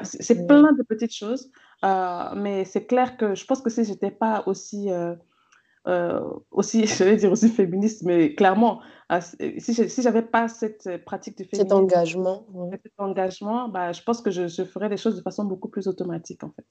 C'est 0.03 0.47
plein 0.47 0.71
de 0.71 0.83
petites 0.83 1.13
choses. 1.13 1.51
mais 1.83 2.63
c'est 2.63 2.85
clair 2.85 3.17
que 3.17 3.35
je 3.35 3.43
pense 3.45 3.59
que 3.61 3.69
si 3.69 3.83
je 3.83 3.91
n'étais 3.91 4.11
pas 4.11 4.43
aussi 4.45 4.89
euh, 5.87 6.21
aussi, 6.51 6.85
je 6.87 7.03
vais 7.03 7.15
dire 7.15 7.31
aussi 7.31 7.49
féministe, 7.49 8.03
mais 8.03 8.35
clairement, 8.35 8.81
euh, 9.11 9.19
si 9.57 9.73
je 9.73 9.87
si 9.87 10.01
j'avais 10.01 10.21
pas 10.21 10.47
cette 10.47 10.87
euh, 10.87 10.97
pratique 10.97 11.37
du 11.37 11.45
féminisme, 11.45 11.69
cet 11.69 11.71
engagement, 11.71 12.45
cet 12.83 12.93
engagement 12.97 13.69
bah, 13.69 13.91
je 13.91 14.01
pense 14.03 14.21
que 14.21 14.29
je, 14.29 14.47
je, 14.47 14.63
ferais 14.63 14.89
les 14.89 14.97
choses 14.97 15.15
de 15.15 15.21
façon 15.21 15.45
beaucoup 15.45 15.69
plus 15.69 15.87
automatique, 15.87 16.43
en 16.43 16.51
fait. 16.51 16.65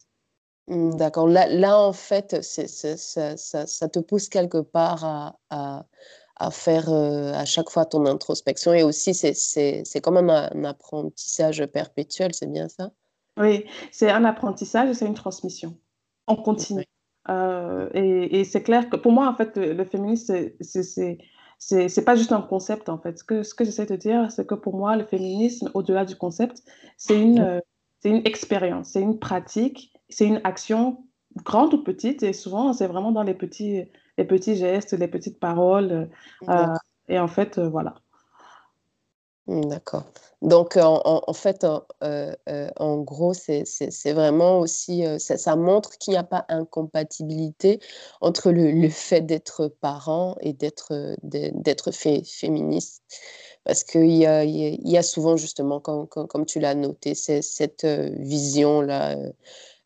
Mmh, 0.69 0.96
d'accord. 0.96 1.26
Là, 1.26 1.49
là, 1.49 1.78
en 1.78 1.93
fait, 1.93 2.43
ça, 2.43 2.66
ça, 2.66 3.37
ça, 3.66 3.88
te 3.88 3.99
pousse 3.99 4.28
quelque 4.28 4.60
part 4.60 5.05
à, 5.05 5.38
à, 5.49 5.87
à 6.37 6.50
faire 6.50 6.90
à 6.90 7.44
chaque 7.46 7.70
fois 7.70 7.87
ton 7.87 8.04
introspection 8.04 8.75
et 8.75 8.82
aussi, 8.82 9.14
c'est 9.14 10.00
comme 10.02 10.19
un, 10.19 10.50
un 10.52 10.64
apprentissage 10.64 11.64
perpétuel, 11.66 12.34
c'est 12.34 12.52
bien 12.52 12.69
ça? 12.69 12.90
Oui, 13.38 13.64
c'est 13.93 14.11
un 14.11 14.25
apprentissage 14.25 14.90
et 14.90 14.94
c'est 14.94 15.06
une 15.06 15.14
transmission. 15.14 15.78
On 16.26 16.37
continue. 16.37 16.84
Euh, 17.30 17.88
et, 17.94 18.44
c'est 18.44 18.62
clair 18.62 18.88
que 18.88 18.96
pour 18.96 19.12
moi, 19.12 19.28
en 19.28 19.34
fait, 19.34 19.56
le, 19.56 19.84
féminisme, 19.84 20.50
c'est 20.60 21.19
c'est 21.58 22.04
pas 22.04 22.14
juste 22.14 22.32
un 22.32 22.40
concept, 22.40 22.88
en 22.88 22.98
fait. 22.98 23.19
Ce 23.19 23.25
que, 23.25 23.42
ce 23.42 23.54
que 23.54 23.64
j'essaie 23.64 23.86
de 23.86 23.96
dire, 23.96 24.30
c'est 24.30 24.46
que 24.46 24.54
pour 24.54 24.76
moi, 24.76 24.96
le 24.96 25.04
féminisme, 25.04 25.70
au-delà 25.75 26.04
du 26.04 26.16
concept, 26.16 26.62
c'est 26.96 27.20
une, 27.20 27.40
euh, 27.40 27.60
une 28.04 28.25
expérience, 28.26 28.90
c'est 28.90 29.02
une 29.02 29.18
pratique, 29.18 29.92
c'est 30.08 30.26
une 30.26 30.40
action 30.44 31.04
grande 31.44 31.75
ou 31.75 31.82
petite, 31.82 32.23
et 32.23 32.32
souvent, 32.32 32.73
c'est 32.73 32.87
vraiment 32.87 33.12
dans 33.12 33.25
les 33.25 33.35
petits, 33.35 33.85
les 34.16 34.25
petits 34.25 34.56
gestes, 34.56 34.92
les 34.92 35.08
petites 35.08 35.40
paroles. 35.40 36.08
Euh, 36.49 36.66
et 37.08 37.18
en 37.18 37.28
fait, 37.28 37.58
voilà. 37.58 37.97
Mmh, 39.49 39.62
d'accord. 39.62 40.05
Donc, 40.43 40.76
en, 40.76 41.33
fait, 41.33 41.64
en 41.64 42.99
gros, 42.99 43.35
c'est 43.35 44.12
vraiment 44.12 44.61
aussi, 44.61 45.05
ça, 45.19 45.57
montre 45.57 45.99
qu'il 45.99 46.12
n'y 46.12 46.19
a 46.19 46.23
pas 46.23 46.45
incompatibilité 46.49 47.81
entre 48.21 48.52
le, 48.52 48.88
fait 48.88 49.23
d'être 49.23 49.67
parent 49.67 50.37
et 50.40 50.52
d'être 50.52 51.90
féministe. 51.93 53.02
Parce 53.64 53.83
qu'il 53.85 54.12
y 54.17 54.26
a, 54.26 54.45
y 54.45 54.97
a 54.97 55.02
souvent, 55.02 55.37
justement, 55.37 55.81
comme, 55.81 56.07
comme 56.07 56.47
tu 56.47 56.61
l'as 56.61 56.75
noté, 56.75 57.14
cette 57.14 57.85
vision-là 57.85 59.17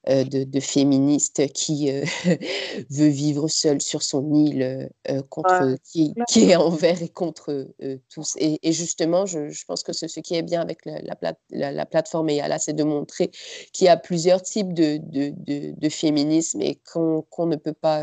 euh, 0.08 0.24
de, 0.24 0.58
féministe 0.58 1.52
qui 1.52 1.88
euh, 1.88 2.04
veut 2.90 3.06
vivre 3.06 3.46
seule 3.46 3.80
sur 3.80 4.02
son 4.02 4.34
île, 4.34 4.90
euh, 5.08 5.22
contre, 5.30 5.76
qui, 5.84 6.12
qui, 6.28 6.50
est 6.50 6.56
envers 6.56 7.00
et 7.02 7.08
contre 7.08 7.68
tous. 8.08 8.34
Et, 8.36 8.72
justement, 8.72 9.26
je, 9.26 9.64
pense 9.64 9.84
que 9.84 9.92
ce, 9.92 10.08
ce 10.08 10.18
qui 10.18 10.34
est 10.34 10.42
bien 10.42 10.60
avec 10.60 10.84
la, 10.86 11.00
la, 11.50 11.70
la, 11.70 11.86
plateforme 11.86 12.30
EALA, 12.30 12.58
c'est 12.58 12.72
de 12.72 12.82
montrer 12.82 13.30
qu'il 13.72 13.84
y 13.84 13.88
a 13.88 13.96
plusieurs 13.96 14.42
types 14.42 14.72
de, 14.72 14.98
de, 14.98 15.32
de, 15.76 15.88
féminisme 15.88 16.60
et 16.62 16.80
qu'on 16.92 17.46
ne 17.46 17.56
peut 17.56 17.72
pas 17.72 18.02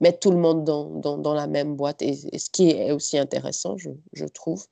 mettre 0.00 0.20
tout 0.20 0.30
le 0.30 0.38
monde 0.38 0.64
dans, 0.64 0.86
dans, 0.86 1.18
dans 1.18 1.34
la 1.34 1.46
même 1.46 1.76
boîte. 1.76 2.00
Et, 2.00 2.18
et, 2.32 2.38
ce 2.38 2.48
qui 2.48 2.70
est 2.70 2.92
aussi 2.92 3.18
intéressant, 3.18 3.76
je, 3.76 3.90
je 4.14 4.24
trouve. 4.24 4.66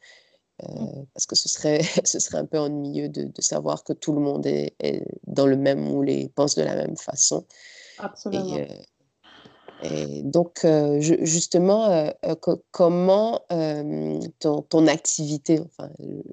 Euh, 0.62 1.02
parce 1.12 1.26
que 1.26 1.34
ce 1.34 1.48
serait, 1.48 1.80
ce 2.04 2.18
serait 2.18 2.38
un 2.38 2.46
peu 2.46 2.58
ennuyeux 2.58 3.08
de, 3.08 3.24
de 3.24 3.42
savoir 3.42 3.82
que 3.84 3.92
tout 3.92 4.12
le 4.12 4.20
monde 4.20 4.46
est, 4.46 4.74
est, 4.80 5.02
dans 5.26 5.46
le 5.46 5.56
même 5.56 5.80
moule 5.80 6.08
et 6.08 6.28
pense 6.28 6.54
de 6.54 6.62
la 6.62 6.76
même 6.76 6.96
façon. 6.96 7.44
Absolument. 7.98 8.56
Et, 8.56 8.68
Et 9.84 10.22
donc, 10.22 10.64
euh, 10.64 10.98
justement, 11.00 11.90
euh, 11.90 12.10
euh, 12.24 12.34
comment 12.70 13.40
ton, 14.40 14.62
ton, 14.62 14.86
activité, 14.86 15.60
enfin, 15.60 15.90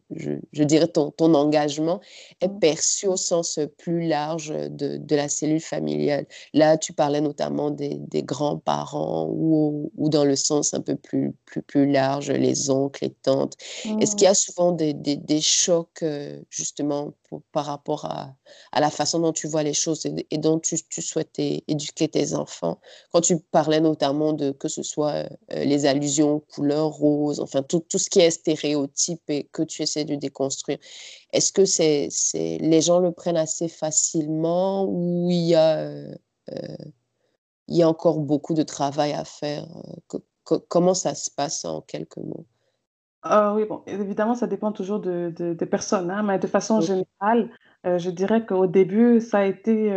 je, 0.09 0.31
je 0.53 0.63
dirais 0.63 0.87
ton, 0.87 1.11
ton, 1.11 1.33
engagement, 1.33 1.99
est 2.39 2.47
mmh. 2.47 2.59
perçu 2.59 3.07
au 3.07 3.17
sens 3.17 3.59
plus 3.77 4.07
large 4.07 4.49
de, 4.49 4.97
de, 4.97 5.15
la 5.15 5.27
cellule 5.27 5.59
familiale 5.59 6.25
Là, 6.53 6.77
tu 6.77 6.93
parlais 6.93 7.21
notamment 7.21 7.71
des, 7.71 7.95
des 7.95 8.23
grands-parents 8.23 9.27
ou, 9.29 9.91
ou, 9.97 10.09
dans 10.09 10.23
le 10.23 10.35
sens 10.35 10.73
un 10.73 10.81
peu 10.81 10.95
plus, 10.95 11.33
plus, 11.45 11.61
plus 11.61 11.91
large, 11.91 12.31
les 12.31 12.69
oncles, 12.69 13.05
les 13.05 13.11
tantes. 13.11 13.55
Est-ce 13.99 14.15
qu'il 14.15 14.25
y 14.25 14.29
mmh. 14.29 14.31
a 14.31 14.35
souvent 14.35 14.71
des, 14.71 14.93
des, 14.93 15.17
des 15.17 15.41
chocs, 15.41 16.03
justement, 16.49 17.13
par 17.51 17.65
rapport 17.65 18.05
à, 18.05 18.35
la 18.79 18.89
façon 18.89 19.19
dont 19.19 19.33
tu 19.33 19.47
vois 19.47 19.63
les 19.63 19.73
choses 19.73 20.05
et, 20.05 20.37
dont 20.37 20.59
tu, 20.59 20.77
tu 20.89 21.01
souhaites 21.01 21.37
éduquer 21.39 22.07
tes 22.07 22.33
enfants 22.33 22.79
Quand 23.11 23.21
tu 23.21 23.39
parlais 23.39 23.79
notamment 23.79 24.33
de 24.33 24.51
que 24.51 24.67
ce 24.67 24.83
soit 24.83 25.13
euh, 25.13 25.29
les 25.49 25.85
allusions 25.85 26.41
couleurs 26.53 26.89
roses, 26.89 27.39
enfin 27.39 27.63
tout, 27.63 27.79
tout, 27.87 27.97
ce 27.97 28.09
qui 28.09 28.19
est 28.19 28.31
stéréotype 28.31 29.29
et 29.29 29.45
que 29.51 29.63
tu 29.63 29.81
essaies 29.81 30.05
de 30.05 30.15
déconstruire. 30.15 30.77
Est-ce 31.33 31.51
que 31.51 31.65
c'est, 31.65 32.09
les 32.33 32.81
gens 32.81 32.99
le 32.99 33.11
prennent 33.11 33.37
assez 33.37 33.67
facilement 33.67 34.85
ou 34.85 35.29
il 35.31 35.47
y 35.47 35.55
a, 35.55 35.77
euh, 35.77 36.13
euh, 36.51 36.75
il 37.67 37.77
y 37.77 37.83
a 37.83 37.89
encore 37.89 38.19
beaucoup 38.19 38.53
de 38.53 38.63
travail 38.63 39.13
à 39.13 39.23
faire 39.25 39.67
Comment 40.43 40.93
ça 40.93 41.15
se 41.15 41.29
passe 41.29 41.65
en 41.65 41.81
quelques 41.81 42.17
mots? 42.17 42.45
Ah 43.23 43.53
oui, 43.55 43.65
bon, 43.65 43.83
évidemment, 43.87 44.35
ça 44.35 44.47
dépend 44.47 44.71
toujours 44.71 44.99
de, 44.99 45.33
de, 45.35 45.53
des 45.53 45.65
personnes, 45.65 46.09
hein, 46.09 46.23
mais 46.23 46.39
de 46.39 46.47
façon 46.47 46.81
générale, 46.81 47.49
je 47.83 48.09
dirais 48.09 48.45
qu'au 48.45 48.67
début, 48.67 49.19
ça 49.19 49.39
a 49.39 49.45
été 49.45 49.91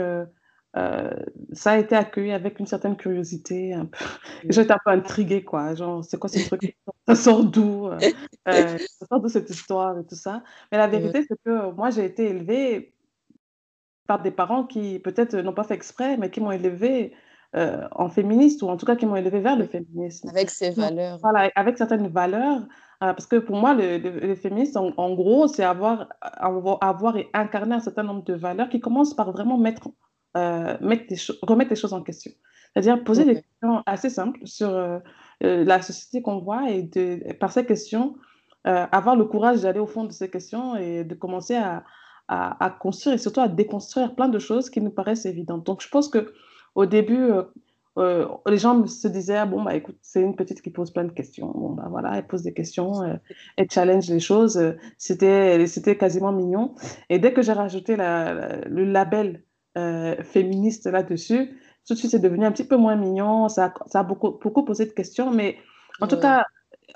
euh, 0.77 1.11
ça 1.53 1.73
a 1.73 1.79
été 1.79 1.95
accueilli 1.95 2.33
avec 2.33 2.59
une 2.59 2.67
certaine 2.67 2.97
curiosité. 2.97 3.75
Un 3.75 3.87
peu... 3.87 4.05
J'étais 4.49 4.73
un 4.73 4.79
peu 4.85 4.91
intriguée, 4.91 5.45
quoi. 5.45 5.75
Genre, 5.75 6.05
c'est 6.05 6.19
quoi 6.19 6.29
ce 6.29 6.45
truc? 6.47 6.77
Ça 7.07 7.15
sort 7.15 7.45
d'où 7.45 7.87
euh, 7.87 7.99
euh, 8.49 8.79
Ça 8.79 9.07
sort 9.07 9.21
d'où 9.21 9.29
cette 9.29 9.51
histoire 9.51 9.99
et 9.99 10.05
tout 10.05 10.17
ça 10.17 10.43
Mais 10.73 10.79
la 10.79 10.89
vérité, 10.89 11.25
c'est 11.29 11.39
que 11.45 11.71
moi, 11.73 11.91
j'ai 11.91 12.05
été 12.05 12.29
élevée 12.29 12.93
par 14.09 14.21
des 14.21 14.33
parents 14.33 14.65
qui, 14.65 14.99
peut-être, 14.99 15.37
n'ont 15.37 15.55
pas 15.55 15.65
fait 15.65 15.75
exprès, 15.75 16.17
mais 16.17 16.31
qui 16.31 16.41
m'ont 16.41 16.53
élevée 16.53 17.13
en 17.93 18.09
féministe, 18.09 18.63
ou 18.63 18.69
en 18.69 18.77
tout 18.77 18.85
cas 18.85 18.97
qui 18.97 19.07
m'ont 19.07 19.15
élevée 19.15 19.39
vers 19.39 19.55
le 19.55 19.67
féminisme. 19.67 20.29
Avec 20.29 20.51
ses 20.51 20.71
valeurs. 20.71 21.21
Voilà, 21.23 21.53
avec 21.55 21.79
certaines 21.79 22.09
valeurs. 22.09 22.63
Parce 23.01 23.27
que 23.27 23.37
pour 23.37 23.57
moi, 23.57 23.75
le, 23.75 23.99
le, 23.99 24.35
féminisme, 24.35 24.79
en, 24.79 24.93
en, 24.97 25.15
gros, 25.15 25.47
c'est 25.47 25.65
avoir, 25.65 26.09
avoir, 26.23 27.17
et 27.17 27.29
incarner 27.35 27.75
un 27.75 27.81
certain 27.81 28.03
nombre 28.03 28.25
de 28.25 28.35
valeurs 28.35 28.69
qui 28.69 28.81
commencent 28.81 29.15
par 29.15 29.33
vraiment 29.33 29.59
mettre 29.59 29.89
euh, 30.37 30.77
mettre 30.81 31.15
remettre 31.43 31.71
les 31.71 31.77
choses 31.77 31.93
en 31.93 32.03
question. 32.03 32.33
C'est-à-dire 32.73 33.05
poser 33.05 33.25
des 33.25 33.35
questions 33.37 33.85
assez 33.87 34.11
simples 34.11 34.41
sur 34.45 34.69
euh, 34.69 34.99
euh, 35.45 35.65
la 35.65 35.81
société 35.81 36.23
qu'on 36.23 36.41
voit 36.41 36.71
et 36.71 36.83
de, 36.83 37.33
par 37.35 37.53
ces 37.53 37.65
questions, 37.65 38.17
avoir 38.65 39.15
le 39.15 39.27
courage 39.27 39.61
d'aller 39.61 39.79
au 39.79 39.87
fond 39.87 40.05
de 40.05 40.13
ces 40.13 40.31
questions 40.31 40.75
et 40.75 41.05
de 41.05 41.15
commencer 41.15 41.55
à, 41.55 41.85
à, 42.29 42.71
construire 42.71 43.15
et 43.15 43.19
surtout 43.19 43.41
à 43.41 43.49
déconstruire 43.49 44.15
plein 44.15 44.29
de 44.29 44.39
choses 44.39 44.71
qui 44.71 44.81
nous 44.81 44.91
paraissent 44.91 45.27
évidentes. 45.27 45.67
Donc, 45.67 45.83
je 45.83 45.89
pense 45.91 46.09
qu'au 46.09 46.87
début, 46.87 47.29
les 47.97 48.59
gens 48.59 48.87
se 48.87 49.07
disaient 49.09 49.37
ah, 49.37 49.47
bon 49.47 49.63
bah 49.63 49.75
écoute 49.75 49.99
c'est 50.03 50.21
une 50.21 50.35
petite 50.35 50.63
qui 50.63 50.71
pose 50.71 50.91
plein 50.91 51.05
de 51.05 51.13
questions 51.13 51.53
bon 51.55 51.71
bah 51.71 51.87
voilà 51.89 52.19
elle 52.19 52.27
pose 52.27 52.43
des 52.43 52.53
questions 52.53 52.93
elle 53.57 53.71
challenge 53.71 54.09
les 54.09 54.19
choses 54.19 54.75
c'était 54.99 55.65
c'était 55.69 55.97
quasiment 55.97 56.33
mignon 56.33 56.75
et 57.09 57.21
dès 57.21 57.33
que 57.33 57.41
j'ai 57.41 57.53
rajouté 57.53 57.95
la, 57.95 58.65
le 58.67 58.85
label 58.85 59.45
euh, 59.77 60.15
féministe 60.23 60.87
là-dessus, 60.87 61.61
tout 61.85 61.95
de 61.95 61.99
suite, 61.99 62.13
c'est 62.13 62.21
devenu 62.21 62.47
un 62.47 62.53
petit 62.53 62.67
peu 62.67 62.77
moins 62.77 62.95
mignon. 62.95 63.49
Ça, 63.49 63.75
ça 63.87 64.01
a 64.01 64.03
beaucoup, 64.05 64.39
beaucoup 64.41 64.65
posé 64.65 64.87
de 64.87 64.93
questions, 64.93 65.33
mais 65.33 65.59
en 66.01 66.07
tout 66.07 66.19
cas, 66.19 66.45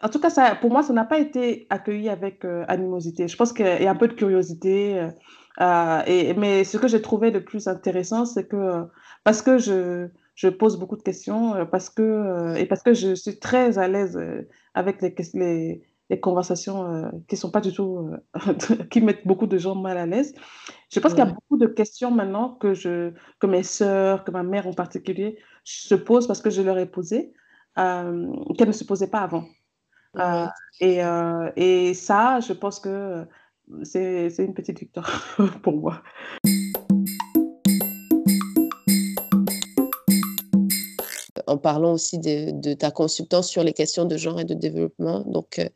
en 0.00 0.08
tout 0.08 0.20
cas 0.20 0.30
ça, 0.30 0.54
pour 0.54 0.70
moi, 0.70 0.84
ça 0.84 0.92
n'a 0.92 1.04
pas 1.04 1.18
été 1.18 1.66
accueilli 1.70 2.08
avec 2.08 2.44
euh, 2.44 2.64
animosité. 2.68 3.26
Je 3.26 3.36
pense 3.36 3.52
qu'il 3.52 3.66
y 3.66 3.86
a 3.86 3.90
un 3.90 3.96
peu 3.96 4.06
de 4.06 4.12
curiosité. 4.12 5.08
Euh, 5.60 6.02
et, 6.06 6.34
mais 6.34 6.62
ce 6.62 6.76
que 6.76 6.86
j'ai 6.86 7.02
trouvé 7.02 7.32
le 7.32 7.42
plus 7.42 7.66
intéressant, 7.66 8.24
c'est 8.24 8.46
que 8.46 8.84
parce 9.24 9.42
que 9.42 9.58
je, 9.58 10.08
je, 10.38 10.48
pose 10.48 10.78
beaucoup 10.78 10.96
de 10.96 11.02
questions, 11.02 11.66
parce 11.66 11.90
que, 11.90 12.56
et 12.56 12.66
parce 12.66 12.82
que 12.82 12.94
je 12.94 13.14
suis 13.14 13.38
très 13.38 13.78
à 13.78 13.88
l'aise 13.88 14.18
avec 14.74 15.02
les, 15.02 15.14
les, 15.34 15.82
les 16.10 16.20
conversations 16.20 16.92
euh, 16.92 17.10
qui 17.28 17.36
sont 17.36 17.50
pas 17.50 17.60
du 17.60 17.72
tout, 17.72 18.10
euh, 18.36 18.54
qui 18.90 19.00
mettent 19.00 19.26
beaucoup 19.26 19.46
de 19.46 19.58
gens 19.58 19.74
mal 19.74 19.98
à 19.98 20.06
l'aise. 20.06 20.34
Je 20.90 21.00
pense 21.00 21.12
qu'il 21.12 21.24
y 21.24 21.26
a 21.26 21.32
beaucoup 21.32 21.58
de 21.58 21.66
questions 21.66 22.10
maintenant 22.10 22.54
que, 22.54 22.74
je, 22.74 23.12
que 23.40 23.46
mes 23.46 23.62
sœurs, 23.62 24.24
que 24.24 24.30
ma 24.30 24.42
mère 24.42 24.66
en 24.66 24.72
particulier, 24.72 25.38
se 25.64 25.94
posent 25.94 26.26
parce 26.26 26.40
que 26.40 26.50
je 26.50 26.62
leur 26.62 26.78
ai 26.78 26.86
posé, 26.86 27.32
euh, 27.78 28.32
qu'elles 28.56 28.68
ne 28.68 28.72
se 28.72 28.84
posaient 28.84 29.10
pas 29.10 29.20
avant. 29.20 29.44
et, 30.80 31.00
et, 31.56 31.94
ça, 31.94 32.40
je 32.40 32.52
pense 32.54 32.80
que 32.80 33.26
c'est 33.82 34.34
une 34.38 34.54
petite 34.54 34.78
victoire 34.78 35.36
pour 35.62 35.76
moi. 35.76 36.02
En 41.48 41.58
parlant 41.58 41.94
aussi 41.94 42.18
de, 42.18 42.74
ta 42.74 42.90
consultance 42.90 43.48
sur 43.48 43.64
les 43.64 43.72
questions 43.72 44.04
de 44.04 44.16
genre 44.16 44.40
et 44.40 44.44
de 44.44 44.54
développement. 44.54 45.20
Donc, 45.20 45.58
euh, 45.58 45.68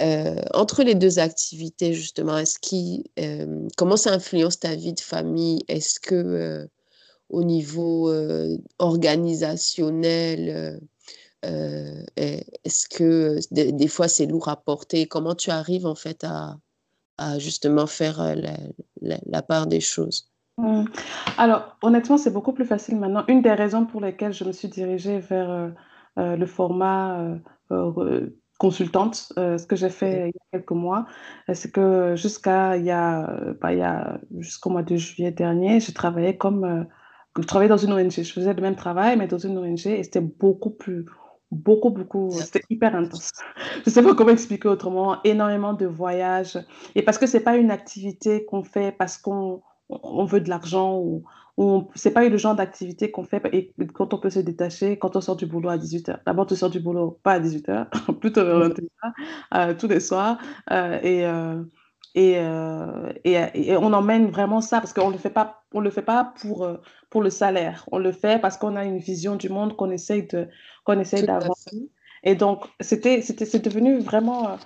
euh, 0.00 0.40
entre 0.54 0.82
les 0.82 0.94
deux 0.94 1.18
activités, 1.18 1.92
justement, 1.92 2.36
euh, 2.36 3.68
comment 3.76 3.96
ça 3.96 4.12
influence 4.12 4.60
ta 4.60 4.74
vie 4.74 4.92
de 4.92 5.00
famille? 5.00 5.64
Est-ce 5.68 6.00
que 6.00 6.68
au 7.28 7.44
niveau 7.44 8.10
organisationnel, 8.78 10.80
est-ce 11.42 12.88
que 12.88 13.38
des, 13.50 13.88
fois 13.88 14.08
c'est 14.08 14.26
lourd 14.26 14.48
à 14.48 14.56
porter? 14.56 15.06
Comment 15.06 15.34
tu 15.34 15.50
arrives 15.50 15.86
en 15.86 15.94
fait 15.94 16.24
à, 16.24 16.58
justement 17.38 17.86
faire 17.86 18.34
la 19.02 19.42
part 19.42 19.66
des 19.66 19.80
choses? 19.80 20.30
Mmh. 20.58 20.86
Alors, 21.38 21.76
honnêtement, 21.82 22.18
c'est 22.18 22.32
beaucoup 22.32 22.52
plus 22.52 22.64
facile 22.64 22.98
maintenant. 22.98 23.24
Une 23.28 23.42
des 23.42 23.52
raisons 23.52 23.86
pour 23.86 24.00
lesquelles 24.00 24.32
je 24.32 24.44
me 24.44 24.52
suis 24.52 24.68
dirigée 24.68 25.20
vers 25.20 25.50
euh, 25.50 25.68
euh, 26.18 26.36
le 26.36 26.46
format 26.46 27.38
euh, 27.70 28.28
consultante, 28.58 29.32
ce 29.36 29.64
que 29.66 29.76
j'ai 29.76 29.88
fait 29.88 30.30
il 30.30 30.34
y 30.34 30.56
a 30.56 30.58
quelques 30.58 30.72
mois, 30.72 31.06
c'est 31.52 31.70
que 31.70 32.16
jusqu'à 32.16 32.76
il 32.76 32.84
y 32.84 32.90
a, 32.90 33.54
bah, 33.60 33.72
il 33.72 33.78
y 33.78 33.82
a 33.82 34.18
jusqu'au 34.38 34.70
mois 34.70 34.82
de 34.82 34.96
juillet 34.96 35.30
dernier, 35.30 35.78
je 35.78 35.92
travaillais 35.92 36.36
comme 36.36 36.86
je 37.38 37.46
travaillais 37.46 37.68
dans 37.68 37.76
une 37.76 37.92
ONG. 37.92 38.10
Je 38.10 38.32
faisais 38.32 38.52
le 38.52 38.60
même 38.60 38.74
travail, 38.74 39.16
mais 39.16 39.28
dans 39.28 39.38
une 39.38 39.58
ONG, 39.58 39.86
et 39.86 40.02
c'était 40.02 40.20
beaucoup 40.20 40.70
plus, 40.70 41.06
beaucoup, 41.52 41.90
beaucoup, 41.90 42.32
c'était 42.32 42.62
hyper 42.68 42.96
intense. 42.96 43.30
Je 43.86 43.90
sais 43.90 44.02
pas 44.02 44.14
comment 44.16 44.30
expliquer 44.30 44.66
autrement. 44.66 45.22
Énormément 45.22 45.72
de 45.72 45.86
voyages, 45.86 46.58
et 46.96 47.02
parce 47.02 47.16
que 47.16 47.26
c'est 47.26 47.44
pas 47.44 47.56
une 47.56 47.70
activité 47.70 48.44
qu'on 48.44 48.64
fait 48.64 48.90
parce 48.90 49.18
qu'on 49.18 49.62
on 49.88 50.24
veut 50.24 50.40
de 50.40 50.48
l'argent 50.48 50.98
ou, 50.98 51.24
ou 51.56 51.88
c'est 51.94 52.12
pas 52.12 52.26
le 52.28 52.36
genre 52.36 52.54
d'activité 52.54 53.10
qu'on 53.10 53.24
fait 53.24 53.42
et 53.52 53.74
quand 53.92 54.14
on 54.14 54.18
peut 54.18 54.30
se 54.30 54.38
détacher 54.38 54.98
quand 54.98 55.16
on 55.16 55.20
sort 55.20 55.36
du 55.36 55.46
boulot 55.46 55.70
à 55.70 55.76
18h. 55.76 56.20
D'abord, 56.24 56.46
tu 56.46 56.56
sors 56.56 56.70
du 56.70 56.80
boulot 56.80 57.18
pas 57.22 57.32
à 57.32 57.40
18h, 57.40 57.88
plutôt 58.20 58.44
vers 58.44 58.68
21h, 58.68 59.12
euh, 59.54 59.74
tous 59.74 59.88
les 59.88 60.00
soirs. 60.00 60.38
Euh, 60.70 61.00
et, 61.02 61.26
euh, 61.26 61.62
et, 62.14 62.32
et, 63.24 63.70
et, 63.70 63.76
on 63.76 63.92
emmène 63.92 64.30
vraiment 64.30 64.60
ça 64.60 64.80
parce 64.80 64.92
qu'on 64.92 65.10
le 65.10 65.18
fait 65.18 65.30
pas, 65.30 65.64
on 65.72 65.80
le 65.80 65.90
fait 65.90 66.02
pas 66.02 66.32
pour, 66.40 66.68
pour 67.10 67.22
le 67.22 67.30
salaire. 67.30 67.84
On 67.92 67.98
le 67.98 68.12
fait 68.12 68.40
parce 68.40 68.56
qu'on 68.56 68.76
a 68.76 68.84
une 68.84 68.98
vision 68.98 69.36
du 69.36 69.48
monde 69.48 69.76
qu'on 69.76 69.90
essaye 69.90 70.26
de, 70.26 70.48
qu'on 70.84 70.98
essaye 70.98 71.24
d'avoir. 71.24 71.56
Et 72.24 72.34
donc, 72.34 72.64
c'était, 72.80 73.20
c'était, 73.22 73.46
c'est 73.46 73.64
devenu 73.64 73.98
vraiment, 73.98 74.58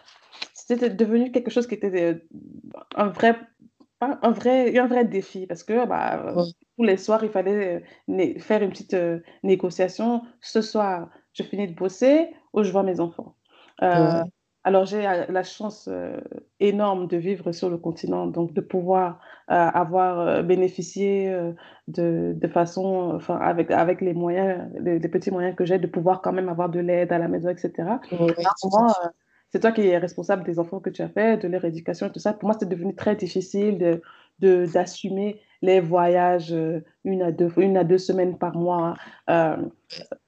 c'était 0.54 0.90
devenu 0.90 1.30
quelque 1.32 1.50
chose 1.50 1.66
qui 1.66 1.74
était 1.74 2.22
un 2.96 3.08
vrai 3.08 3.38
un 4.02 4.30
vrai, 4.30 4.76
un 4.78 4.87
vrai 4.87 5.04
défi 5.04 5.47
parce 5.47 5.62
que 5.62 5.87
bah, 5.87 6.35
tous 6.76 6.85
les 6.85 6.97
soirs, 6.97 7.23
il 7.25 7.30
fallait 7.30 7.82
euh, 8.09 8.38
faire 8.38 8.62
une 8.62 8.71
petite 8.71 8.94
euh, 8.94 9.21
négociation. 9.42 10.23
Ce 10.40 10.61
soir, 10.62 11.09
je 11.32 11.42
finis 11.42 11.68
de 11.68 11.75
bosser 11.75 12.30
ou 12.52 12.62
je 12.62 12.73
vois 12.73 12.82
mes 12.82 13.00
enfants. 13.00 13.35
Euh, 13.82 14.23
alors, 14.64 14.85
j'ai 14.85 15.02
la 15.02 15.42
chance 15.42 15.88
énorme 16.61 17.09
de 17.09 17.16
vivre 17.16 17.50
sur 17.50 17.68
le 17.68 17.78
continent, 17.78 18.28
donc 18.28 18.52
de 18.52 18.61
pouvoir 18.61 19.18
avoir 19.49 20.44
bénéficié 20.44 21.35
de, 21.88 22.32
de, 22.37 22.49
façon, 22.49 23.11
enfin, 23.12 23.38
avec, 23.38 23.73
avec 23.73 24.00
les 24.00 24.14
moyens, 24.14 24.71
les, 24.78 25.00
petits 25.00 25.32
moyens 25.32 25.56
que 25.56 25.64
j'ai, 25.64 25.80
de 25.80 25.88
pouvoir 25.88 26.23
quand 26.23 26.32
même 26.32 26.49
avoir 26.49 26.68
de 26.68 26.78
l'aide 26.78 27.11
à 27.11 27.18
la 27.18 27.26
maison, 27.26 27.49
etc. 27.49 27.73
c'est 29.52 29.61
toi 29.61 29.73
qui 29.73 29.82
es 29.82 29.99
responsable 29.99 30.44
des 30.44 30.59
enfants 30.59 30.80
que 30.80 30.88
tu 30.88 31.02
as 31.02 31.11
fait, 31.11 31.37
de 31.37 31.47
leur 31.47 31.64
éducation 31.64 32.06
et 32.06 32.11
tout 32.11 32.21
ça. 32.21 32.32
Pour 32.32 32.49
moi, 32.49 32.56
c'est 32.59 32.68
devenu 32.68 32.94
très 32.94 33.16
difficile 33.16 34.00
de, 34.40 34.66
d'assumer 34.66 35.40
les 35.61 35.78
voyages 35.78 36.52
euh, 36.52 36.80
une 37.04 37.23
à 37.23 37.30
deux, 37.30 37.52
une 37.59 37.76
à 37.76 37.85
deux 37.85 37.99
semaines 37.99 38.38
par 38.38 38.56
mois, 38.56 38.97
euh, 39.30 39.56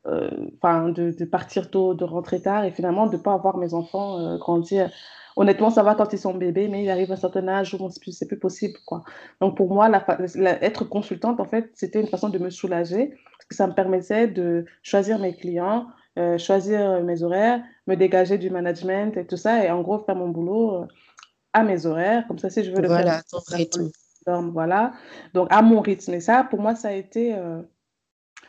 euh, 0.06 0.30
de, 0.60 1.10
de, 1.10 1.24
partir 1.24 1.70
tôt, 1.70 1.94
de 1.94 2.04
rentrer 2.04 2.40
tard 2.40 2.64
et 2.64 2.70
finalement 2.70 3.06
de 3.06 3.16
ne 3.16 3.22
pas 3.22 3.32
avoir 3.32 3.56
mes 3.56 3.72
enfants 3.72 4.36
grandir. 4.36 4.90
Honnêtement, 5.36 5.70
ça 5.70 5.82
va 5.82 5.96
quand 5.96 6.12
ils 6.12 6.18
sont 6.18 6.34
bébés, 6.34 6.68
mais 6.68 6.84
il 6.84 6.90
arrive 6.90 7.10
un 7.10 7.16
certain 7.16 7.48
âge 7.48 7.74
où 7.74 7.90
c'est 7.90 8.28
plus, 8.28 8.38
possible. 8.38 8.78
Quoi. 8.86 9.02
Donc 9.40 9.56
pour 9.56 9.72
moi, 9.72 9.90
être 10.60 10.84
consultante, 10.84 11.40
en 11.40 11.44
fait, 11.44 11.70
c'était 11.74 12.00
une 12.00 12.06
façon 12.06 12.28
de 12.28 12.38
me 12.38 12.50
soulager. 12.50 13.08
parce 13.08 13.46
que 13.48 13.56
ça 13.56 13.66
me 13.66 13.72
permettait 13.72 14.28
de 14.28 14.66
choisir 14.82 15.18
mes 15.18 15.34
clients, 15.34 15.86
euh, 16.16 16.38
choisir 16.38 17.02
mes 17.02 17.22
horaires, 17.24 17.62
me 17.86 17.96
dégager 17.96 18.38
du 18.38 18.48
management 18.48 19.16
et 19.16 19.26
tout 19.26 19.36
ça, 19.36 19.64
et 19.64 19.70
en 19.70 19.82
gros 19.82 19.98
faire 19.98 20.14
mon 20.14 20.28
boulot 20.28 20.82
euh, 20.82 20.86
à 21.52 21.64
mes 21.64 21.86
horaires. 21.86 22.26
Comme 22.28 22.38
ça, 22.38 22.50
si 22.50 22.62
je 22.62 22.70
veux 22.70 22.80
le 22.80 22.86
voilà, 22.86 23.14
faire, 23.14 23.24
ton 23.24 23.38
rythme. 23.48 23.90
voilà. 24.52 24.92
Donc 25.34 25.48
à 25.50 25.60
mon 25.62 25.80
rythme. 25.80 26.14
Et 26.14 26.20
ça, 26.20 26.44
pour 26.44 26.60
moi, 26.60 26.76
ça 26.76 26.88
a 26.88 26.92
été 26.92 27.34
euh, 27.34 27.62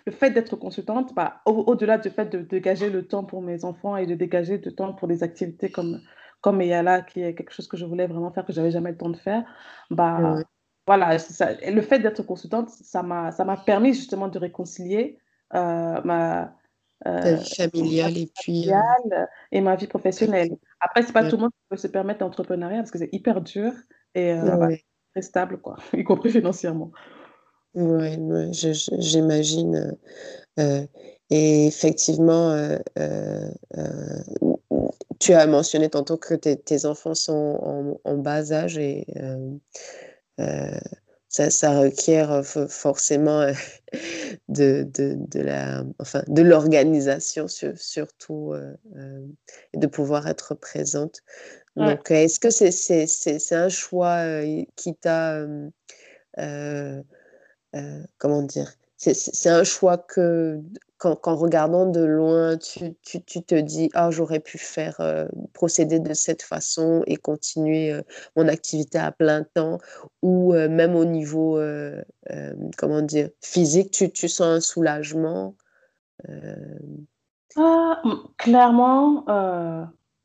le 0.06 0.12
fait 0.12 0.30
d'être 0.30 0.56
consultante, 0.56 1.16
bah, 1.16 1.42
au-delà 1.46 1.98
du 1.98 2.12
fait 2.12 2.26
de, 2.26 2.42
dégager 2.42 2.92
le 2.92 3.08
temps 3.08 3.24
pour 3.24 3.42
mes 3.42 3.66
enfants 3.66 3.98
et 3.98 4.06
de 4.06 4.14
dégager 4.14 4.60
du 4.60 4.74
temps 4.76 4.94
pour 4.94 5.08
des 5.08 5.24
activités 5.24 5.72
comme 5.72 6.02
comme 6.42 6.62
Yala, 6.62 7.02
qui 7.02 7.24
est 7.24 7.34
quelque 7.34 7.52
chose 7.52 7.68
que 7.68 7.76
je 7.76 7.86
voulais 7.86 8.06
vraiment 8.06 8.30
faire, 8.30 8.46
que 8.46 8.54
j'avais 8.54 8.70
jamais 8.70 8.92
le 8.92 8.98
temps 8.98 9.10
de 9.10 9.18
faire, 9.18 9.44
bah, 9.90 10.36
voilà, 10.86 11.18
ça, 11.18 11.54
le 11.68 11.82
fait 11.82 11.98
d'être 11.98 12.22
consultante, 12.22 12.70
ça 12.70 13.02
m'a 13.02 13.58
permis 13.66 13.96
justement 13.96 14.28
de 14.28 14.38
réconcilier 14.38 15.18
euh, 15.56 16.02
ma, 16.04 16.56
euh, 17.08 17.36
vie 17.36 17.56
familiale 17.56 18.18
et 18.18 18.32
puis 18.42 18.72
euh, 18.72 19.26
et 19.52 19.62
ma 19.62 19.76
vie 19.76 19.88
professionnelle. 19.88 20.58
Après, 20.80 21.04
c'est 21.04 21.14
pas 21.14 21.30
tout 21.30 21.36
le 21.36 21.44
monde 21.44 21.52
qui 21.52 21.68
peut 21.70 21.78
se 21.78 21.88
permettre 21.88 22.24
l'entrepreneuriat 22.24 22.78
parce 22.78 22.92
que 22.92 23.00
c'est 23.00 23.10
hyper 23.12 23.42
dur 23.42 23.72
et 24.14 24.36
très 25.12 25.22
stable, 25.22 25.60
quoi, 25.60 25.78
y 25.94 26.04
compris 26.04 26.32
financièrement. 26.32 26.92
Oui, 27.74 28.16
ouais, 28.18 28.50
j'imagine. 28.52 29.98
et 30.58 31.68
effectivement, 31.68 32.56
tu 35.20 35.34
as 35.34 35.48
mentionné 35.48 35.90
tantôt 35.90 36.18
que 36.18 36.34
tes, 36.36 36.86
enfants 36.86 37.16
sont 37.16 38.00
en, 38.04 38.18
bas 38.18 38.52
âge 38.52 38.78
et 38.78 39.06
euh, 40.40 40.80
ça, 41.36 41.50
ça, 41.50 41.78
requiert 41.78 42.32
euh, 42.32 42.68
forcément 42.70 43.42
euh, 43.42 43.52
de, 44.48 44.88
de, 44.94 45.18
de 45.18 45.42
la, 45.42 45.84
enfin, 46.00 46.24
de 46.28 46.42
l'organisation 46.42 47.48
surtout 47.50 48.54
et 49.74 49.78
de 49.78 49.88
pouvoir 49.88 50.28
être 50.28 50.56
présente. 50.56 51.24
Donc, 51.76 52.10
est-ce 52.10 52.40
que 52.40 52.50
c'est 52.50 52.72
c'est 52.72 53.56
un 53.56 53.68
choix 53.68 54.24
qui 54.78 54.96
t'a, 54.96 55.46
comment 58.18 58.44
dire, 58.44 58.72
c'est 58.98 59.50
un 59.50 59.64
choix 59.64 59.98
que 59.98 60.62
qu'en 60.98 61.36
regardant 61.36 61.86
de 61.86 62.04
loin, 62.04 62.58
tu, 62.58 62.96
tu, 63.04 63.22
tu 63.22 63.44
te 63.44 63.56
dis 63.56 63.90
ah 63.94 64.10
j'aurais 64.12 64.40
pu 64.40 64.58
faire 64.58 64.96
euh, 65.02 65.28
procéder 65.54 66.00
de 66.00 66.14
cette 66.14 66.42
façon 66.42 67.04
et 67.06 67.18
continuer 67.18 67.92
euh, 67.92 68.02
mon 68.36 68.48
activité 68.48 68.98
à 68.98 69.12
plein 69.12 69.44
temps. 69.44 69.78
Ou 70.22 70.54
euh, 70.54 70.70
même 70.70 70.96
au 70.96 71.06
niveau 71.06 71.60
comment 72.78 73.02
dire 73.02 73.30
physique 73.42 73.92
tu, 73.92 74.12
tu 74.12 74.28
sens 74.28 74.48
un 74.48 74.62
soulagement 74.62 75.56
ah, 77.58 78.02
clairement 78.38 79.26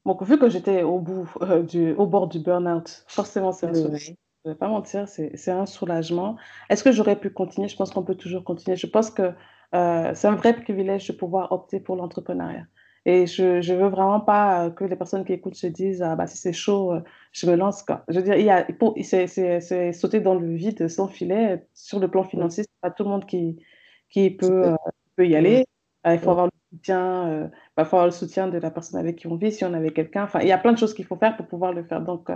bon, 0.05 0.17
vu 0.23 0.39
que 0.39 0.49
j'étais 0.49 0.83
au 0.83 0.99
bout 0.99 1.29
du 1.69 1.93
au 1.93 2.07
bord 2.07 2.29
du 2.29 2.39
burn-out 2.39 3.05
forcément 3.07 3.53
c'est 3.53 3.67
un 3.67 3.75
soulagement 3.75 4.17
je 4.45 4.49
ne 4.49 4.55
vais 4.55 4.59
pas 4.59 4.69
mentir 4.69 5.07
c'est 5.09 5.51
un 5.51 5.67
soulagement 5.67 6.37
est-ce 6.69 6.83
que 6.83 6.93
j'aurais 6.93 7.19
pu 7.19 7.31
continuer? 7.31 7.69
Je 7.69 7.77
pense 7.77 7.91
qu'on 7.91 8.03
peut 8.03 8.15
toujours 8.15 8.45
continuer 8.45 8.77
je 8.77 8.87
pense 8.87 9.11
que 9.11 9.33
euh, 9.75 10.13
c'est 10.15 10.29
un 10.29 10.35
vrai 10.35 10.55
privilège 10.55 11.07
de 11.09 11.13
pouvoir 11.13 11.53
opter 11.53 11.81
pour 11.81 11.97
l'entrepreneuriat. 11.97 12.67
Et 13.07 13.27
je 13.27 13.73
ne 13.73 13.79
veux 13.79 13.89
vraiment 13.89 14.21
pas 14.21 14.67
euh, 14.67 14.71
que 14.71 14.85
les 14.85 14.97
personnes 14.97 15.25
qui 15.25 15.33
écoutent 15.33 15.55
se 15.55 15.67
disent 15.67 16.03
ah, 16.03 16.17
bah, 16.17 16.27
si 16.27 16.37
c'est 16.37 16.53
chaud, 16.53 16.93
euh, 16.93 17.01
je 17.33 17.47
me 17.47 17.55
lance. 17.57 17.83
Quoi. 17.83 18.05
Je 18.09 18.19
veux 18.19 18.25
dire, 18.25 18.37
il 18.37 18.45
y 18.45 18.51
a, 18.51 18.67
c'est, 19.03 19.93
sauter 19.93 20.21
dans 20.21 20.35
le 20.35 20.55
vide 20.55 20.89
sans 20.89 21.09
filet. 21.09 21.67
Sur 21.73 21.99
le 21.99 22.09
plan 22.09 22.25
financier, 22.25 22.65
c'est 22.65 22.81
pas 22.81 22.91
tout 22.91 23.05
le 23.05 23.11
monde 23.11 23.27
qui, 23.27 23.65
qui 24.11 24.31
peut, 24.31 24.75
peut 25.17 25.27
y 25.27 25.37
aller. 25.37 25.65
il 26.05 26.19
faut 26.19 26.31
avoir 26.31 26.47
le 26.47 26.53
soutien, 26.73 27.51
faut 27.85 27.97
avoir 27.97 28.07
le 28.07 28.13
soutien 28.13 28.49
de 28.49 28.59
la 28.59 28.71
personne 28.71 28.99
avec 28.99 29.17
qui 29.17 29.27
on 29.27 29.37
vit, 29.37 29.53
si 29.53 29.65
on 29.65 29.75
avait 29.75 29.93
quelqu'un. 29.93 30.25
Enfin, 30.25 30.41
il 30.41 30.49
y 30.49 30.53
a 30.53 30.59
plein 30.59 30.73
de 30.73 30.79
choses 30.79 30.95
qu'il 30.95 31.05
faut 31.05 31.17
faire 31.17 31.37
pour 31.37 31.47
pouvoir 31.47 31.73
le 31.73 31.83
faire. 31.83 32.01
Donc, 32.01 32.29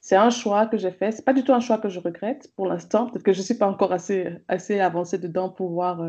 c'est 0.00 0.16
un 0.16 0.30
choix 0.30 0.66
que 0.66 0.76
j'ai 0.78 0.90
fait. 0.90 1.12
C'est 1.12 1.24
pas 1.24 1.32
du 1.32 1.44
tout 1.44 1.52
un 1.52 1.60
choix 1.60 1.78
que 1.78 1.88
je 1.88 2.00
regrette 2.00 2.50
pour 2.56 2.66
l'instant. 2.66 3.06
Peut-être 3.06 3.22
que 3.22 3.32
je 3.32 3.42
suis 3.42 3.54
pas 3.54 3.66
encore 3.66 3.92
assez, 3.92 4.28
assez 4.48 4.80
avancée 4.80 5.18
dedans 5.18 5.48
pour 5.48 5.70
voir 5.70 6.02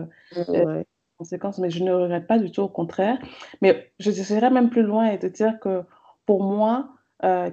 les 0.50 0.86
conséquences, 1.18 1.60
mais 1.60 1.70
je 1.70 1.84
ne 1.84 1.92
regrette 1.92 2.28
pas 2.28 2.40
du 2.40 2.52
tout, 2.52 2.62
au 2.62 2.70
contraire. 2.70 3.18
Mais 3.62 3.92
je 4.00 4.12
dirais 4.12 4.50
même 4.50 4.70
plus 4.70 4.84
loin 4.84 5.06
et 5.08 5.20
te 5.20 5.28
dire 5.28 5.60
que 5.60 5.84
pour 6.26 6.44
moi, 6.44 6.90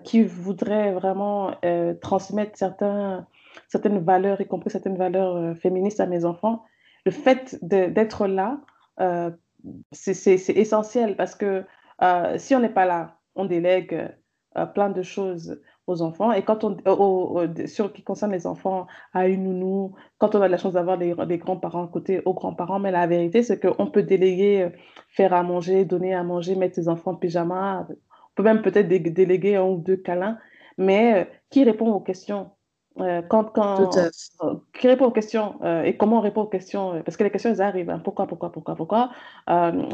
qui 0.05 0.23
voudrait 0.23 0.93
vraiment 0.93 1.53
transmettre 2.01 2.57
certains, 2.57 3.27
certaines 3.69 3.99
valeurs, 3.99 4.41
y 4.41 4.47
compris 4.47 4.71
certaines 4.71 4.97
valeurs 4.97 5.57
féministes 5.59 6.01
à 6.01 6.07
mes 6.07 6.25
enfants, 6.25 6.65
le 7.05 7.11
fait 7.13 7.59
d'être 7.63 8.27
là, 8.27 8.61
c'est 9.93 10.35
essentiel 10.51 11.17
parce 11.17 11.35
que 11.35 11.65
euh, 12.03 12.39
si 12.39 12.55
on 12.55 12.61
n'est 12.61 12.69
pas 12.69 12.87
là, 12.87 13.19
on 13.35 13.45
délègue 13.45 14.11
euh, 14.57 14.67
plein 14.67 14.91
de 14.91 15.03
choses 15.03 15.61
aux 15.87 16.03
enfants. 16.03 16.33
Et 16.33 16.43
quand 16.43 16.65
on, 16.65 16.77
sur 17.67 17.87
ce 17.87 17.93
qui 17.93 18.03
concerne 18.03 18.33
les 18.33 18.47
enfants, 18.47 18.87
à 19.13 19.27
une 19.27 19.45
nounou, 19.45 19.95
quand 20.19 20.35
on 20.35 20.43
a 20.43 20.49
la 20.49 20.59
chance 20.59 20.75
d'avoir 20.75 20.99
des, 20.99 21.39
grands-parents 21.39 21.85
à 21.85 21.89
côté, 21.89 22.21
aux 22.25 22.35
grands-parents, 22.35 22.79
mais 22.79 22.91
la 22.91 23.07
vérité, 23.07 23.43
c'est 23.43 23.59
qu'on 23.59 23.91
peut 23.91 24.03
déléguer, 24.03 24.63
euh, 24.63 24.71
faire 25.09 25.33
à 25.35 25.43
manger, 25.43 25.85
donner 25.85 26.15
à 26.15 26.23
manger, 26.23 26.55
mettre 26.55 26.75
ses 26.75 26.89
enfants 26.89 27.13
en 27.13 27.17
pyjama. 27.17 27.87
On 27.91 27.95
peut 28.35 28.43
même 28.43 28.63
peut-être 28.63 28.89
déléguer 28.89 29.57
un 29.57 29.65
ou 29.65 29.79
deux 29.79 29.97
câlins. 29.97 30.39
Mais 30.77 31.29
qui 31.51 31.65
répond 31.65 31.91
aux 31.93 32.01
questions? 32.01 32.53
Euh, 33.01 33.23
quand, 33.23 33.45
quand 33.45 33.97
euh, 33.97 34.55
qui 34.79 34.89
répond 34.89 35.07
aux 35.07 35.11
questions 35.13 35.57
euh, 35.63 35.83
et 35.83 35.97
comment 35.97 36.19
on 36.19 36.21
répond 36.21 36.43
aux 36.43 36.49
questions 36.49 37.03
parce 37.05 37.17
que 37.17 37.25
les 37.25 37.31
questions 37.31 37.51
elles 37.51 37.63
arrivent 37.63 37.91
hein. 37.91 38.01
pourquoi 38.03 38.27
pourquoi 38.27 38.51
pourquoi 38.51 38.75
pourquoi 38.75 39.11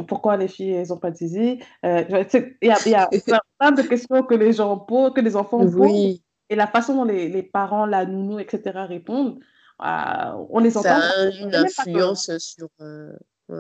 pourquoi 0.06 0.36
les 0.36 0.48
filles 0.48 0.72
elles 0.72 0.92
ont 0.92 0.98
pas 0.98 1.10
de 1.10 1.16
zizi 1.16 1.58
il 1.82 2.46
y 2.62 2.70
a, 2.70 2.88
y 2.88 2.94
a 2.94 3.08
plein 3.58 3.72
de 3.72 3.82
questions 3.82 4.22
que 4.22 4.34
les 4.34 4.52
gens 4.52 4.78
posent 4.78 5.12
que 5.12 5.20
les 5.20 5.36
enfants 5.36 5.58
posent 5.58 6.20
et 6.50 6.56
la 6.56 6.66
façon 6.66 6.94
dont 6.94 7.04
les, 7.04 7.28
les, 7.28 7.42
parents 7.42 7.86
la 7.86 8.06
nounou 8.06 8.38
etc 8.38 8.62
répondent 8.88 9.38
on 9.78 10.58
les 10.60 10.76
entend 10.76 10.88
ça 10.88 10.96
a 10.96 11.30
une 11.30 11.54
influence 11.54 12.30
sur 12.38 12.68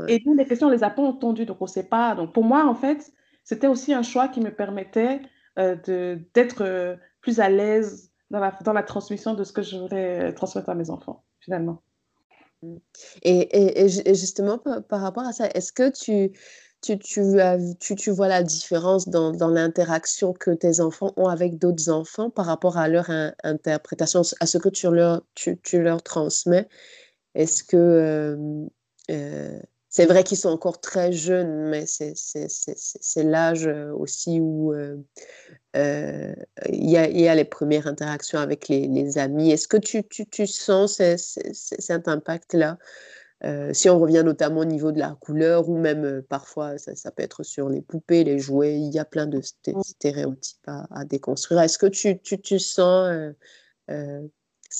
et 0.08 0.22
nous 0.24 0.34
les 0.34 0.46
questions 0.46 0.68
on 0.68 0.70
les 0.70 0.84
a 0.84 0.90
pas 0.90 1.02
entendues 1.02 1.44
donc 1.44 1.58
on 1.60 1.66
sait 1.66 1.88
pas. 1.88 2.14
Donc 2.14 2.32
pour 2.32 2.44
moi 2.44 2.66
en 2.66 2.74
fait 2.74 3.12
c'était 3.42 3.66
aussi 3.66 3.92
un 3.92 4.02
choix 4.02 4.28
qui 4.28 4.40
me 4.40 4.50
permettait 4.50 5.20
d'être 5.56 6.96
plus 7.20 7.40
à 7.40 7.48
l'aise 7.48 8.13
dans 8.30 8.40
la, 8.40 8.56
dans 8.64 8.72
la 8.72 8.82
transmission 8.82 9.34
de 9.34 9.44
ce 9.44 9.52
que 9.52 9.62
je 9.62 9.76
voudrais 9.76 10.32
transmettre 10.34 10.68
à 10.68 10.74
mes 10.74 10.90
enfants, 10.90 11.24
finalement. 11.40 11.82
Et, 13.22 13.82
et, 13.82 13.88
justement, 13.88 14.58
par, 14.58 15.00
rapport 15.00 15.24
à 15.24 15.32
ça, 15.32 15.48
est-ce 15.48 15.72
que 15.72 15.90
tu, 15.90 16.32
tu, 16.80 16.98
tu, 16.98 17.94
tu, 17.96 18.10
vois 18.10 18.28
la 18.28 18.42
différence 18.42 19.08
dans, 19.08 19.32
dans 19.32 19.48
l'interaction 19.48 20.32
que 20.32 20.50
tes 20.50 20.80
enfants 20.80 21.12
ont 21.16 21.28
avec 21.28 21.58
d'autres 21.58 21.90
enfants 21.90 22.30
par 22.30 22.46
rapport 22.46 22.78
à 22.78 22.88
leur 22.88 23.10
interprétation, 23.42 24.22
à 24.40 24.46
ce 24.46 24.58
que 24.58 24.68
tu 24.68 24.90
leur, 24.90 25.22
tu, 25.34 25.58
tu 25.62 25.82
leur 25.82 26.02
transmets? 26.02 26.68
Est-ce 27.34 27.64
que 27.64 27.76
euh, 27.76 28.66
euh, 29.10 29.60
c'est 29.96 30.06
vrai 30.06 30.24
qu'ils 30.24 30.38
sont 30.38 30.48
encore 30.48 30.80
très 30.80 31.12
jeunes, 31.12 31.68
mais 31.68 31.84
c'est 31.86 33.22
l'âge 33.22 33.68
euh, 33.68 33.92
aussi 33.92 34.40
où 34.40 34.72
euh, 34.72 34.96
euh, 35.76 36.34
il 36.68 36.90
y, 36.90 36.96
a, 36.96 37.08
y, 37.08 37.28
a 37.28 37.34
les 37.36 37.44
premières 37.44 37.86
interactions 37.86 38.40
avec 38.40 38.66
les, 38.66 38.88
les 38.88 39.18
amis. 39.18 39.52
Est-ce 39.52 39.68
que 39.68 39.76
tu, 39.76 40.02
tu, 40.02 40.26
tu 40.26 40.48
sens 40.48 41.00
cet 41.52 42.08
impact-là 42.08 42.76
Si 43.72 43.88
on 43.88 44.00
revient 44.00 44.24
notamment 44.24 44.62
au 44.62 44.64
niveau 44.64 44.90
de 44.90 44.98
la 44.98 45.16
couleur, 45.20 45.68
ou 45.68 45.78
même 45.78 46.22
parfois 46.28 46.76
ça, 46.76 46.96
ça, 46.96 47.12
peut 47.12 47.22
être 47.22 47.44
sur 47.44 47.68
les 47.68 47.80
poupées, 47.80 48.24
les 48.24 48.40
jouets, 48.40 48.74
il 48.74 48.92
y 48.92 48.98
a 48.98 49.04
plein 49.04 49.28
de 49.28 49.40
stéréotypes 49.42 50.66
à, 50.66 50.88
à 50.90 51.04
déconstruire. 51.04 51.60
Est-ce 51.60 51.78
que 51.78 51.86
tu, 51.86 52.18
tu, 52.18 52.40
tu 52.40 52.58
sens 52.58 53.32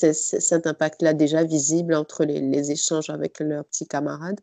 cet 0.01 0.67
impact-là 0.67 1.13
déjà 1.13 1.45
visible 1.45 1.95
entre 1.95 2.25
les, 2.25 2.41
les 2.41 2.71
échanges 2.71 3.09
avec 3.09 3.39
leurs 3.39 3.63
petits 3.63 3.87
camarades? 3.87 4.41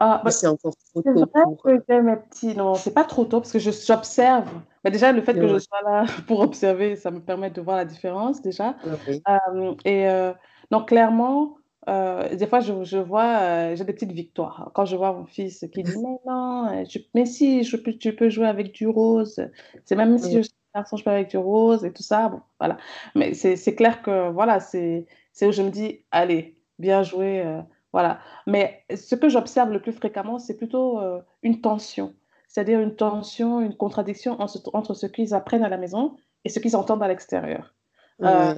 Ah, 0.00 0.20
bah, 0.24 0.30
c'est 0.30 0.46
encore 0.46 0.74
trop 0.76 1.02
tôt. 1.02 1.12
Vrai 1.12 1.42
pour... 1.42 1.62
que 1.62 2.00
mes 2.00 2.16
petits, 2.16 2.54
non, 2.54 2.74
c'est 2.74 2.94
pas 2.94 3.04
trop 3.04 3.24
tôt 3.24 3.40
parce 3.40 3.52
que 3.52 3.58
j'observe. 3.58 4.48
Mais 4.84 4.92
déjà, 4.92 5.10
le 5.10 5.20
fait 5.22 5.34
que 5.34 5.48
je 5.48 5.58
sois 5.58 5.82
là 5.82 6.06
pour 6.28 6.40
observer, 6.40 6.94
ça 6.94 7.10
me 7.10 7.20
permet 7.20 7.50
de 7.50 7.60
voir 7.60 7.76
la 7.76 7.84
différence 7.84 8.40
déjà. 8.40 8.76
Euh, 8.86 9.74
et 9.84 10.08
euh, 10.08 10.32
donc, 10.70 10.88
clairement, 10.88 11.56
euh, 11.88 12.32
des 12.36 12.46
fois, 12.46 12.60
je, 12.60 12.84
je 12.84 12.98
vois, 12.98 13.74
j'ai 13.74 13.84
des 13.84 13.92
petites 13.92 14.12
victoires. 14.12 14.70
Quand 14.72 14.84
je 14.84 14.96
vois 14.96 15.12
mon 15.12 15.26
fils 15.26 15.66
qui 15.72 15.82
dit 15.82 15.92
Mais 16.02 16.18
non, 16.26 16.84
je, 16.88 17.00
mais 17.14 17.26
si, 17.26 17.64
je 17.64 17.76
tu 17.76 18.14
peux 18.14 18.28
jouer 18.28 18.46
avec 18.46 18.72
du 18.72 18.86
rose. 18.86 19.40
C'est 19.84 19.96
même 19.96 20.16
si 20.18 20.32
je 20.32 20.42
suis 20.42 20.52
garçon, 20.74 20.96
je 20.96 21.02
peux 21.02 21.10
avec 21.10 21.28
du 21.30 21.38
rose 21.38 21.84
et 21.84 21.92
tout 21.92 22.04
ça. 22.04 22.28
Bon, 22.28 22.40
voilà. 22.60 22.76
Mais 23.16 23.34
c'est 23.34 23.74
clair 23.74 24.00
que, 24.00 24.30
voilà, 24.30 24.60
c'est 24.60 25.06
où 25.42 25.50
je 25.50 25.62
me 25.62 25.70
dis 25.70 26.04
Allez, 26.12 26.54
bien 26.78 27.02
joué 27.02 27.42
voilà. 27.92 28.20
Mais 28.46 28.84
ce 28.94 29.14
que 29.14 29.28
j'observe 29.28 29.72
le 29.72 29.80
plus 29.80 29.92
fréquemment, 29.92 30.38
c'est 30.38 30.56
plutôt 30.56 31.00
euh, 31.00 31.20
une 31.42 31.60
tension. 31.60 32.14
C'est-à-dire 32.46 32.80
une 32.80 32.96
tension, 32.96 33.60
une 33.60 33.76
contradiction 33.76 34.40
entre, 34.40 34.94
ce 34.94 35.06
qu'ils 35.06 35.34
apprennent 35.34 35.64
à 35.64 35.68
la 35.68 35.76
maison 35.76 36.16
et 36.44 36.48
ce 36.48 36.58
qu'ils 36.58 36.76
entendent 36.76 37.02
à 37.02 37.08
l'extérieur. 37.08 37.74
Euh, 38.22 38.54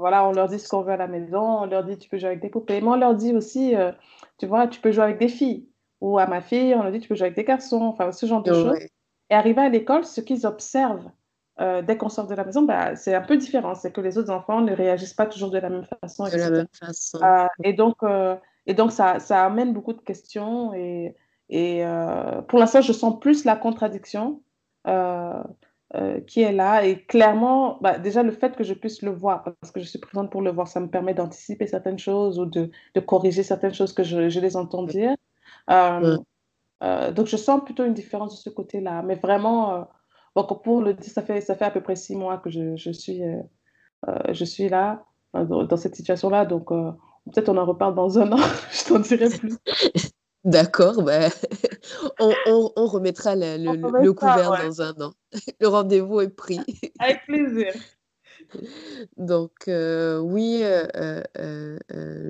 voilà, 0.00 0.26
on 0.26 0.32
leur 0.32 0.48
dit 0.48 0.58
ce 0.58 0.68
qu'on 0.68 0.82
veut 0.82 0.92
à 0.92 0.96
la 0.96 1.06
maison, 1.06 1.62
on 1.62 1.66
leur 1.66 1.84
dit 1.84 1.96
tu 1.98 2.08
peux 2.08 2.18
jouer 2.18 2.28
avec 2.28 2.40
des 2.40 2.48
poupées, 2.48 2.80
mais 2.80 2.88
on 2.88 2.96
leur 2.96 3.14
dit 3.14 3.32
aussi, 3.32 3.74
tu 4.38 4.46
vois, 4.46 4.66
tu 4.66 4.80
peux 4.80 4.90
jouer 4.90 5.04
avec 5.04 5.18
des 5.18 5.28
filles. 5.28 5.68
Ou 6.00 6.18
à 6.18 6.26
ma 6.26 6.40
fille, 6.40 6.74
on 6.74 6.82
leur 6.82 6.90
dit 6.90 6.98
tu 6.98 7.08
peux 7.08 7.14
jouer 7.14 7.26
avec 7.26 7.36
des 7.36 7.44
garçons, 7.44 7.82
enfin 7.82 8.10
ce 8.10 8.26
genre 8.26 8.42
de 8.42 8.52
choses. 8.52 8.78
Et 9.30 9.34
arrivé 9.34 9.60
à 9.60 9.68
l'école, 9.68 10.04
ce 10.04 10.20
qu'ils 10.20 10.46
observent 10.46 11.10
dès 11.58 11.96
qu'on 11.96 12.08
sort 12.08 12.26
de 12.26 12.34
la 12.34 12.44
maison, 12.44 12.62
bah, 12.62 12.96
c'est 12.96 13.14
un 13.14 13.22
peu 13.22 13.36
différent. 13.36 13.74
C'est 13.74 13.92
que 13.92 14.00
les 14.00 14.18
autres 14.18 14.30
enfants 14.30 14.60
ne 14.60 14.72
réagissent 14.72 15.14
pas 15.14 15.26
toujours 15.26 15.50
de 15.50 15.58
la 15.58 15.70
même 15.70 15.86
façon. 16.02 16.24
De 16.24 16.36
la 16.36 16.50
même 16.50 16.66
façon. 16.72 17.18
et 17.64 17.72
donc, 17.72 17.96
et 18.66 18.74
donc 18.74 18.92
ça, 18.92 19.20
ça, 19.20 19.44
amène 19.44 19.72
beaucoup 19.72 19.94
de 19.94 20.02
questions. 20.02 20.74
Et, 20.74 21.14
et 21.48 21.84
pour 22.48 22.58
l'instant, 22.58 22.82
je 22.82 22.92
sens 22.92 23.18
plus 23.20 23.44
la 23.44 23.56
contradiction 23.56 24.42
euh, 25.94 26.20
qui 26.22 26.42
est 26.42 26.50
là. 26.50 26.84
Et 26.84 27.04
clairement, 27.04 27.78
bah, 27.80 27.96
déjà, 27.98 28.24
le 28.24 28.32
fait 28.32 28.56
que 28.56 28.64
je 28.64 28.74
puisse 28.74 29.02
le 29.02 29.12
voir, 29.12 29.44
parce 29.60 29.70
que 29.70 29.78
je 29.78 29.86
suis 29.86 30.00
présente 30.00 30.32
pour 30.32 30.42
le 30.42 30.50
voir, 30.50 30.66
ça 30.66 30.80
me 30.80 30.88
permet 30.88 31.14
d'anticiper 31.14 31.68
certaines 31.68 31.98
choses 31.98 32.40
ou 32.40 32.44
de, 32.44 32.72
de, 32.96 33.00
corriger 33.00 33.44
certaines 33.44 33.72
choses 33.72 33.92
que 33.92 34.02
je, 34.02 34.28
je 34.28 34.40
les 34.40 34.56
entends 34.56 34.82
dire. 34.82 35.14
Euh, 35.70 36.18
euh, 36.82 37.12
donc, 37.12 37.28
je 37.28 37.36
sens 37.36 37.64
plutôt 37.64 37.84
une 37.84 37.94
différence 37.94 38.32
de 38.32 38.36
ce 38.36 38.50
côté-là. 38.50 39.02
Mais 39.02 39.14
vraiment, 39.14 39.86
donc 40.42 40.62
pour 40.62 40.82
le 40.82 40.94
dire, 40.94 41.10
ça 41.10 41.22
fait, 41.22 41.40
ça 41.40 41.54
fait 41.54 41.64
à 41.64 41.70
peu 41.70 41.80
près 41.80 41.96
six 41.96 42.14
mois 42.14 42.38
que 42.38 42.50
je, 42.50 42.76
je 42.76 42.90
suis, 42.90 43.22
je 44.30 44.44
suis 44.44 44.68
là, 44.68 45.04
dans, 45.34 45.64
dans 45.64 45.76
cette 45.76 45.96
situation-là. 45.96 46.44
Donc, 46.44 46.68
peut-être 46.68 47.48
on 47.48 47.56
en 47.56 47.64
reparle 47.64 47.94
dans 47.94 48.18
un 48.18 48.32
an, 48.32 48.38
je 48.70 48.88
t'en 48.88 48.98
dirai 48.98 49.28
plus. 49.28 49.56
D'accord, 50.46 51.02
bah, 51.02 51.28
on, 52.20 52.86
remettra 52.86 53.34
le, 53.34 54.12
couvert 54.12 54.52
dans 54.64 54.80
un 54.80 54.92
an. 55.00 55.12
Le 55.58 55.66
rendez-vous 55.66 56.20
est 56.20 56.28
pris. 56.28 56.60
Avec 57.00 57.26
plaisir. 57.26 57.72
Donc, 59.16 59.68
euh, 59.68 60.18
oui, 60.18 60.60
euh, 60.62 61.22
euh, 61.38 61.78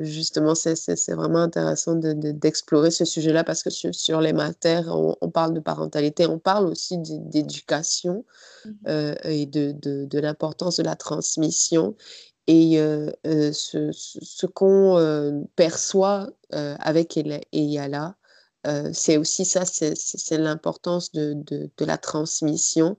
justement, 0.02 0.54
c'est 0.54 1.12
vraiment 1.14 1.40
intéressant 1.40 1.94
d'explorer 1.94 2.90
ce 2.90 3.04
sujet-là 3.04 3.44
parce 3.44 3.62
que 3.62 3.70
sur, 3.70 4.20
les 4.20 4.32
matières, 4.32 4.88
on, 4.88 5.30
parle 5.30 5.54
de 5.54 5.60
parentalité, 5.60 6.26
on 6.26 6.38
parle 6.38 6.66
aussi 6.66 6.98
d'éducation 6.98 8.24
mmh 8.64 8.70
et 9.24 9.46
de, 9.46 9.72
de 9.72 10.18
l'importance 10.18 10.76
de 10.76 10.82
la 10.82 10.96
transmission. 10.96 11.94
Et 12.46 12.76
ce, 12.76 13.90
ce, 13.92 14.46
qu'on 14.46 15.46
perçoit 15.56 16.30
avec 16.50 17.18
Eyala, 17.52 18.16
c'est 18.92 19.16
aussi 19.16 19.44
ça, 19.44 19.64
c'est 19.64 20.38
l'importance 20.38 21.12
de, 21.12 21.70
la 21.80 21.98
transmission. 21.98 22.96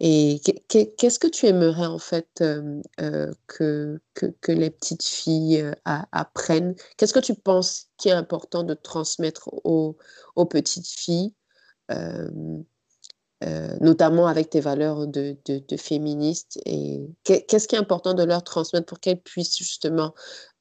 Et 0.00 0.40
qu'est-ce 0.68 1.18
que 1.18 1.26
tu 1.28 1.46
aimerais 1.46 1.86
en 1.86 1.98
fait 1.98 2.28
que, 2.38 4.00
que, 4.14 4.26
que, 4.40 4.52
les 4.52 4.70
petites 4.70 5.04
filles 5.04 5.64
apprennent? 5.84 6.74
Qu'est-ce 6.96 7.12
que 7.12 7.20
tu 7.20 7.34
penses 7.34 7.88
qui 7.98 8.08
est 8.08 8.12
important 8.12 8.62
de 8.62 8.74
transmettre 8.74 9.50
aux 9.64 9.96
petites 10.46 10.88
filles 10.88 11.34
euh, 13.42 13.74
notamment 13.80 14.26
avec 14.26 14.50
tes 14.50 14.60
valeurs 14.60 15.06
de, 15.06 15.34
de, 15.46 15.76
féministe. 15.78 16.60
Et 16.66 17.00
qu'est-ce 17.24 17.66
qui 17.68 17.74
est 17.74 17.78
important 17.78 18.12
de 18.12 18.22
leur 18.22 18.44
transmettre 18.44 18.84
pour 18.84 19.00
qu'elles 19.00 19.22
puissent 19.22 19.56
justement 19.56 20.12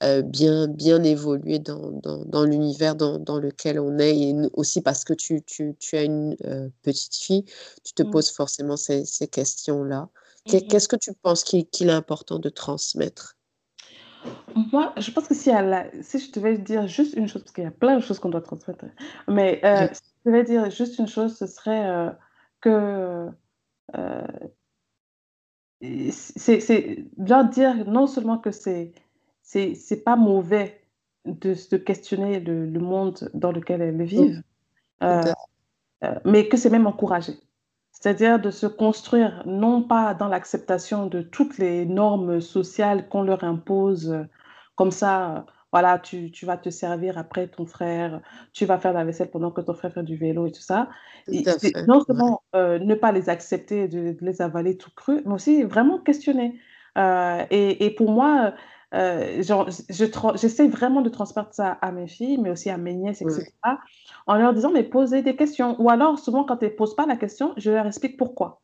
euh, 0.02 0.22
bien, 0.22 0.70
bien 0.70 1.04
évoluer 1.04 1.60
dans, 1.60 1.92
dans, 1.92 2.24
dans 2.24 2.46
l'univers 2.46 2.96
dans, 2.96 3.20
dans, 3.20 3.38
lequel 3.38 3.82
on 3.82 4.00
est, 4.00 4.18
et 4.18 4.36
aussi 4.54 4.80
parce 4.80 5.04
que 5.04 5.14
tu, 5.14 5.44
tu, 5.44 5.76
tu 5.78 5.98
as 5.98 6.04
une 6.04 6.38
euh, 6.46 6.70
petite 6.82 7.16
fille, 7.16 7.44
tu 7.84 7.94
te 7.94 8.04
mmh. 8.04 8.12
poses 8.12 8.32
forcément 8.32 8.78
ces, 8.78 9.04
ces 9.04 9.28
questions-là. 9.28 10.04
Mmh 10.04 10.60
qu'est-ce 10.70 10.88
que 10.88 10.96
tu 10.96 11.12
penses 11.14 11.44
qu'il 11.44 11.90
est 11.90 11.92
important 11.92 12.40
de 12.40 12.48
transmettre? 12.48 13.36
Moi, 14.72 14.94
je 14.98 15.12
pense 15.12 15.28
que 15.28 15.36
si, 15.36 15.52
si 16.02 16.20
je 16.20 16.32
devais 16.32 16.58
dire 16.58 16.88
juste 16.88 17.14
une 17.16 17.28
chose, 17.28 17.44
parce 17.44 17.52
qu'il 17.52 17.66
y 17.66 17.68
a 17.68 17.72
plein 17.72 17.98
de 17.98 18.02
choses 18.02 18.20
qu'on 18.20 18.30
doit 18.30 18.42
transmettre, 18.42 18.86
mais 19.28 19.60
si 19.94 20.02
je 20.26 20.32
devais 20.32 20.44
dire 20.46 20.72
juste 20.72 20.98
une 20.98 21.08
chose, 21.08 21.38
ce 21.38 21.46
serait 21.46 22.16
que 22.62 23.30
euh, 23.96 24.28
c'est 26.12 27.06
bien 27.18 27.44
dire 27.44 27.90
non 27.90 28.08
seulement 28.08 28.38
que 28.38 28.52
c'est 28.52 28.94
c'est 29.42 30.04
pas 30.04 30.16
mauvais 30.16 30.82
de 31.26 31.54
se 31.54 31.76
questionner 31.76 32.40
le, 32.40 32.66
le, 32.66 32.80
monde 32.80 33.30
dans 33.34 33.52
lequel 33.52 33.82
elles 33.82 34.04
vivent, 34.04 34.44
euh, 35.04 35.24
euh, 36.04 36.16
mais 36.24 36.48
que 36.48 36.58
c'est 36.58 36.70
même 36.70 36.88
encouragé. 36.88 37.34
C'est-à-dire 37.92 38.40
de 38.40 38.52
se 38.52 38.68
construire 38.68 39.44
non 39.46 39.82
pas 39.82 40.14
dans 40.14 40.28
l'acceptation 40.28 41.08
de 41.08 41.22
toutes 41.22 41.58
les 41.58 41.86
normes 41.86 42.40
sociales 42.42 43.10
qu'on 43.10 43.24
leur 43.24 43.44
impose, 43.44 44.26
comme 44.76 44.92
ça, 44.92 45.46
voilà, 45.72 46.00
tu, 46.00 46.32
tu, 46.32 46.46
vas 46.46 46.58
te 46.58 46.70
servir 46.70 47.18
après 47.18 47.48
ton 47.48 47.66
frère, 47.66 48.22
tu 48.54 48.66
vas 48.66 48.80
faire 48.80 48.94
la 48.94 49.04
vaisselle 49.04 49.30
pendant 49.30 49.52
que 49.52 49.62
ton 49.62 49.74
frère 49.74 49.94
fait 49.94 50.04
du 50.04 50.18
vélo 50.18 50.48
et 50.48 50.52
tout 50.52 50.62
ça. 50.62 50.90
non 51.88 52.04
seulement 52.04 52.42
euh, 52.56 52.80
ne 52.80 52.96
pas 52.96 53.12
les 53.12 53.30
accepter, 53.30 53.88
de, 53.88 54.18
les 54.22 54.42
avaler 54.42 54.78
tout 54.78 54.92
cru, 54.96 55.22
mais 55.26 55.34
aussi 55.34 55.64
vraiment 55.64 56.00
questionner. 56.00 56.60
Euh, 56.98 57.46
et, 57.52 57.86
et, 57.86 57.92
pour 57.92 58.12
moi, 58.12 58.54
euh, 58.96 59.44
j'essaie 59.90 60.68
vraiment 60.68 61.02
de 61.02 61.10
transmettre 61.10 61.54
ça 61.54 61.74
à 61.82 61.92
mes 61.92 62.08
filles, 62.08 62.40
mais 62.40 62.50
aussi 62.50 62.72
à 62.72 62.78
mes 62.78 62.96
nièces, 62.96 63.22
etc., 63.22 63.52
en 64.26 64.36
leur 64.36 64.54
disant, 64.54 64.72
mais 64.72 64.84
posez 64.84 65.22
des 65.22 65.36
questions. 65.36 65.80
Ou 65.80 65.90
alors, 65.92 66.18
souvent, 66.18 66.44
quand 66.44 66.64
elles 66.64 66.72
ne 66.72 66.76
posent 66.76 66.96
pas 66.96 67.06
la 67.06 67.16
question, 67.16 67.54
je 67.58 67.70
leur 67.70 67.86
explique 67.86 68.18
pourquoi. 68.18 68.62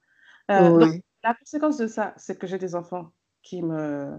donc, 0.50 1.02
la 1.24 1.34
conséquence 1.36 1.78
de 1.78 1.88
ça, 1.88 2.14
c'est 2.18 2.38
que 2.38 2.48
j'ai 2.48 2.58
des 2.58 2.76
enfants 2.76 3.12
qui 3.42 3.62
me 3.62 4.16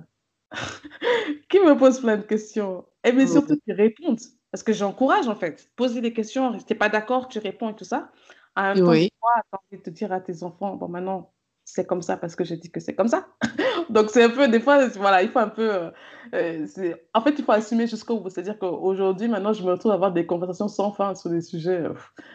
qui 1.48 1.60
me 1.60 1.76
pose 1.76 2.00
plein 2.00 2.16
de 2.16 2.22
questions. 2.22 2.84
Et 3.04 3.12
mais 3.12 3.26
surtout 3.26 3.56
qui 3.56 3.72
répondent. 3.72 4.20
Parce 4.50 4.62
que 4.62 4.72
j'encourage 4.72 5.28
en 5.28 5.36
fait. 5.36 5.68
Poser 5.76 6.00
des 6.00 6.12
questions, 6.12 6.52
tu 6.52 6.64
n'es 6.70 6.76
pas 6.76 6.88
d'accord, 6.88 7.28
tu 7.28 7.38
réponds 7.38 7.70
et 7.70 7.74
tout 7.74 7.84
ça. 7.84 8.10
En 8.56 8.74
même 8.74 8.84
temps, 8.84 8.92
tu 8.92 9.10
as 9.32 9.58
envie 9.72 9.82
de 9.82 9.90
dire 9.90 10.12
à 10.12 10.20
tes 10.20 10.42
enfants, 10.42 10.76
bon 10.76 10.88
maintenant, 10.88 11.30
c'est 11.66 11.84
comme 11.84 12.00
ça 12.00 12.16
parce 12.16 12.36
que 12.36 12.44
j'ai 12.44 12.56
dit 12.56 12.70
que 12.70 12.80
c'est 12.80 12.94
comme 12.94 13.08
ça. 13.08 13.26
Donc 13.90 14.10
c'est 14.10 14.22
un 14.22 14.30
peu, 14.30 14.48
des 14.48 14.60
fois, 14.60 14.86
voilà, 14.88 15.22
il 15.22 15.28
faut 15.28 15.40
un 15.40 15.48
peu... 15.48 15.74
Euh, 15.74 15.90
euh, 16.34 16.94
en 17.12 17.20
fait, 17.20 17.34
il 17.38 17.44
faut 17.44 17.52
assumer 17.52 17.86
jusqu'au 17.86 18.20
bout. 18.20 18.30
C'est-à-dire 18.30 18.58
qu'aujourd'hui, 18.58 19.28
maintenant, 19.28 19.52
je 19.52 19.62
me 19.62 19.70
retrouve 19.72 19.90
à 19.90 19.96
avoir 19.96 20.12
des 20.12 20.26
conversations 20.26 20.68
sans 20.68 20.92
fin 20.92 21.14
sur 21.14 21.28
des 21.28 21.40
sujets. 21.40 21.82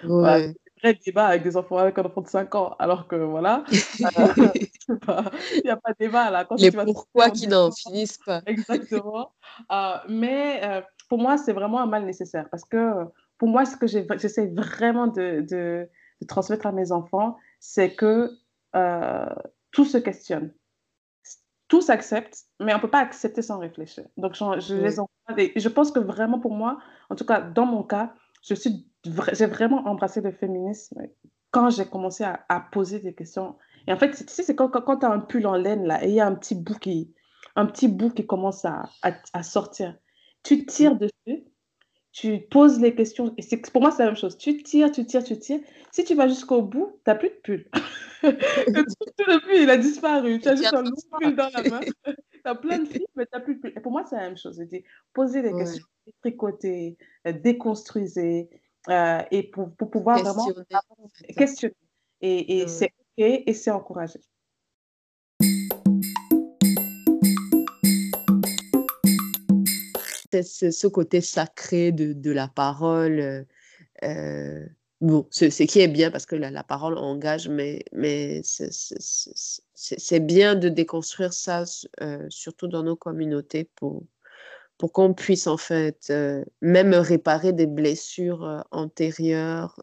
Euh, 0.04 0.54
vrai 0.82 0.98
débat 1.06 1.28
avec 1.28 1.44
des 1.44 1.58
enfants 1.58 1.78
avec 1.78 1.98
un 1.98 2.04
enfant 2.04 2.22
de 2.22 2.28
5 2.28 2.56
ans, 2.56 2.76
alors 2.80 3.08
que 3.08 3.16
voilà, 3.16 3.64
euh, 3.72 4.50
il 4.56 5.62
n'y 5.64 5.70
a 5.70 5.78
pas 5.78 5.92
de 5.92 5.98
débat 6.00 6.30
là. 6.30 6.46
Quand 6.46 6.60
Les 6.60 6.72
pourquoi 6.72 7.30
qui 7.30 7.48
n'en 7.48 7.72
finissent 7.72 8.20
pas? 8.26 8.42
Exactement. 8.46 9.32
Euh, 9.72 9.96
mais 10.08 10.62
euh, 10.64 10.82
pour 11.10 11.20
moi, 11.20 11.38
c'est 11.38 11.54
vraiment 11.54 11.82
un 11.82 11.88
mal 11.88 12.06
nécessaire 12.06 12.50
parce 12.50 12.66
que 12.66 12.94
pour 13.38 13.48
moi, 13.50 13.66
ce 13.66 13.76
que 13.76 13.88
j'essaie 13.88 14.48
vraiment 14.48 15.08
de, 15.08 15.42
de, 15.42 15.90
de, 16.22 16.28
transmettre 16.28 16.68
à 16.68 16.72
mes 16.72 16.92
enfants, 16.92 17.38
c'est 17.60 17.96
que 17.96 18.32
tout 19.72 19.86
se 19.86 19.98
questionne. 19.98 20.54
Tout 21.68 21.82
s'accepte, 21.82 22.38
mais 22.60 22.74
on 22.74 22.78
ne 22.78 22.82
peut 22.82 22.90
pas 22.90 23.00
accepter 23.00 23.42
sans 23.42 23.58
réfléchir. 23.58 24.04
Donc, 24.18 24.36
je, 24.36 24.60
je 24.60 24.76
les. 24.76 25.54
Et 25.56 25.60
je 25.60 25.70
pense 25.70 25.92
que 25.92 26.00
vraiment 26.00 26.40
pour 26.40 26.54
moi, 26.54 26.80
en 27.10 27.16
tout 27.16 27.26
cas 27.26 27.40
dans 27.40 27.66
mon 27.66 27.84
cas, 27.84 28.14
je 28.42 28.56
suis 28.56 28.88
j'ai 29.34 29.46
vraiment 29.48 29.88
embrassé 29.88 30.22
le 30.22 30.32
féminisme 30.32 31.02
quand 31.52 31.70
j'ai 31.70 31.86
commencé 31.86 32.24
à, 32.24 32.46
à, 32.50 32.60
poser 32.60 33.00
des 33.00 33.14
questions. 33.14 33.56
Et 33.88 33.94
en 33.94 33.98
fait, 33.98 34.12
tu 34.12 34.24
sais, 34.28 34.44
c'est 34.44 34.56
quand, 34.56 34.70
quand, 34.70 34.98
tu 34.98 35.06
as 35.06 35.12
un 35.12 35.20
pull 35.20 35.46
en 35.48 35.56
laine 35.56 35.86
là, 35.86 36.04
et 36.04 36.10
il 36.10 36.16
y 36.16 36.22
a 36.22 36.28
un 36.28 36.36
petit 36.36 36.56
bout 36.56 36.78
qui, 36.80 37.14
un 37.56 37.66
petit 37.66 37.88
bout 37.88 38.12
qui 38.12 38.26
commence 38.26 38.64
à, 38.64 38.84
à, 39.02 39.44
sortir. 39.44 39.98
Tu 40.44 40.66
tires 40.66 40.96
dessus, 40.96 41.44
tu 42.12 42.40
poses 42.50 42.80
les 42.80 42.96
questions. 42.96 43.34
Et 43.38 43.58
pour 43.74 43.82
moi, 43.82 43.92
c'est 43.92 44.04
la 44.04 44.10
même 44.10 44.18
chose. 44.18 44.38
Tu 44.38 44.64
tires, 44.64 44.92
tu 44.92 45.06
tires, 45.06 45.24
tu 45.24 45.38
tires. 45.38 45.60
Si 45.92 46.04
tu 46.04 46.16
vas 46.16 46.28
jusqu'au 46.28 46.62
bout, 46.62 47.00
tu 47.04 47.12
n'as 47.12 47.16
plus 47.16 47.30
de 47.30 47.40
pull. 47.44 47.70
tout 48.22 49.26
le 49.28 49.42
pull, 49.42 49.56
il 49.64 49.70
a 49.70 49.78
disparu. 49.78 50.40
Tu 50.40 50.48
as 50.48 50.56
juste 50.56 50.74
un 50.74 50.84
long 50.84 50.92
pull 51.20 51.36
dans 51.36 51.50
la 51.54 51.70
main. 51.70 51.80
tu 52.44 52.50
as 52.50 52.56
plein 52.56 52.80
de 52.80 52.86
fils, 52.86 53.06
mais 53.16 53.26
tu 53.26 53.32
n'as 53.34 53.40
plus 53.42 53.56
de 53.56 53.70
pour 53.80 53.92
moi, 53.92 54.04
c'est 54.10 54.16
la 54.16 54.24
même 54.24 54.38
chose. 54.38 54.62
C'est 54.70 54.84
poser 55.14 55.42
des 55.42 55.54
questions, 55.54 55.86
tricoter, 56.22 56.98
euh, 57.28 57.34
déconstruire, 57.34 58.48
euh, 58.90 59.22
et 59.32 59.44
pour, 59.44 59.76
pour 59.76 59.90
pouvoir 59.92 60.20
vraiment 60.20 60.48
questionner. 61.38 61.76
Et, 62.22 62.60
et 62.60 62.68
c'est 62.68 62.86
OK 62.86 63.26
et 63.48 63.54
c'est 63.54 63.72
encouragé. 63.72 64.20
C'est 70.32 70.72
ce 70.72 70.88
côté 70.88 71.20
sacré 71.20 71.92
de, 71.92 72.14
de 72.14 72.32
la 72.32 72.48
parole. 72.48 73.46
Euh 74.04 74.66
bon, 75.02 75.28
ce, 75.32 75.46
qui 75.64 75.82
est 75.82 75.88
bien 75.88 76.12
parce 76.12 76.26
que 76.26 76.36
la, 76.36 76.52
la 76.52 76.64
parole 76.64 76.98
engage, 76.98 77.50
mais, 77.50 77.84
mais 77.92 78.42
c'est 78.44 80.20
bien 80.20 80.56
de 80.56 80.70
déconstruire 80.70 81.34
ça, 81.34 81.64
euh, 82.02 82.26
surtout 82.30 82.68
dans 82.68 82.84
nos 82.84 82.96
communautés, 82.96 83.70
pour, 83.76 84.04
pour 84.78 84.94
qu'on 84.94 85.14
puisse 85.14 85.48
en 85.48 85.58
fait 85.58 86.12
même 86.62 86.94
réparer 86.94 87.54
des 87.54 87.68
blessures 87.68 88.64
antérieures, 88.72 89.80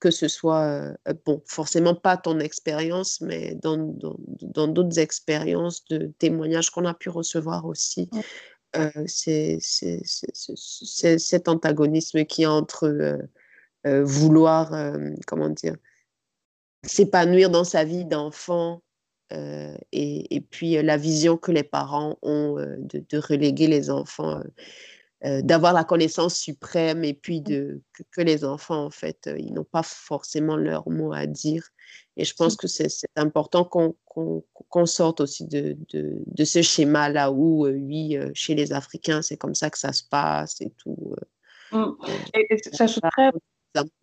que 0.00 0.10
ce 0.10 0.26
soit, 0.26 0.94
bon, 1.26 1.42
forcément 1.44 1.94
pas 1.94 2.16
ton 2.16 2.38
expérience, 2.40 3.20
mais 3.20 3.54
dans 3.56 3.76
d'autres 3.76 4.98
expériences 4.98 5.84
de 5.86 6.12
témoignages 6.18 6.70
qu'on 6.70 6.86
a 6.86 6.94
pu 6.94 7.10
recevoir 7.10 7.66
aussi. 7.66 8.08
c'est 9.06 9.58
cet 11.18 11.48
antagonisme 11.48 12.24
qui 12.24 12.44
est 12.44 12.46
entre 12.46 13.18
vouloir, 13.84 14.72
comment 15.26 15.48
dire, 15.48 15.76
s'épanouir 16.84 17.50
dans 17.50 17.64
sa 17.64 17.84
vie 17.84 18.04
d'enfant 18.04 18.82
euh, 19.32 19.76
et, 19.92 20.42
puis 20.50 20.76
euh, 20.76 20.82
la 20.82 20.96
vision 20.96 21.36
que 21.36 21.52
les 21.52 21.62
parents 21.62 22.18
ont 22.22 22.58
euh, 22.58 22.76
de, 22.78 23.18
reléguer 23.18 23.66
les 23.66 23.88
enfants, 23.90 24.42
d'avoir 25.24 25.72
la 25.72 25.84
connaissance 25.84 26.34
suprême 26.34 27.04
et 27.04 27.14
puis 27.14 27.40
de, 27.40 27.80
que, 28.10 28.20
les 28.20 28.44
enfants, 28.44 28.84
en 28.86 28.90
fait, 28.90 29.30
ils 29.38 29.54
n'ont 29.54 29.62
pas 29.62 29.84
forcément 29.84 30.56
leur 30.56 30.90
mot 30.90 31.12
à 31.12 31.26
dire. 31.26 31.68
Et 32.16 32.24
je 32.24 32.34
pense 32.34 32.56
que 32.56 32.66
c'est 32.66 32.88
important 33.14 33.64
qu'on 33.64 34.86
sorte 34.86 35.20
aussi 35.20 35.46
de, 35.46 35.76
de, 35.92 36.44
ce 36.44 36.60
schéma-là 36.60 37.30
où, 37.30 37.68
oui, 37.68 38.18
chez 38.34 38.56
les 38.56 38.72
Africains, 38.72 39.22
c'est 39.22 39.36
comme 39.36 39.54
ça 39.54 39.70
que 39.70 39.78
ça 39.78 39.92
se 39.92 40.02
passe 40.02 40.60
et 40.60 40.70
tout. 40.70 41.14
Mmh. 41.70 41.92
Et, 42.34 42.58
ça 42.72 42.88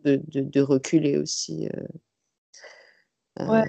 de, 0.03 0.21
de, 0.33 0.61
reculer 0.61 1.17
aussi. 1.17 1.69
Ouais. 3.39 3.65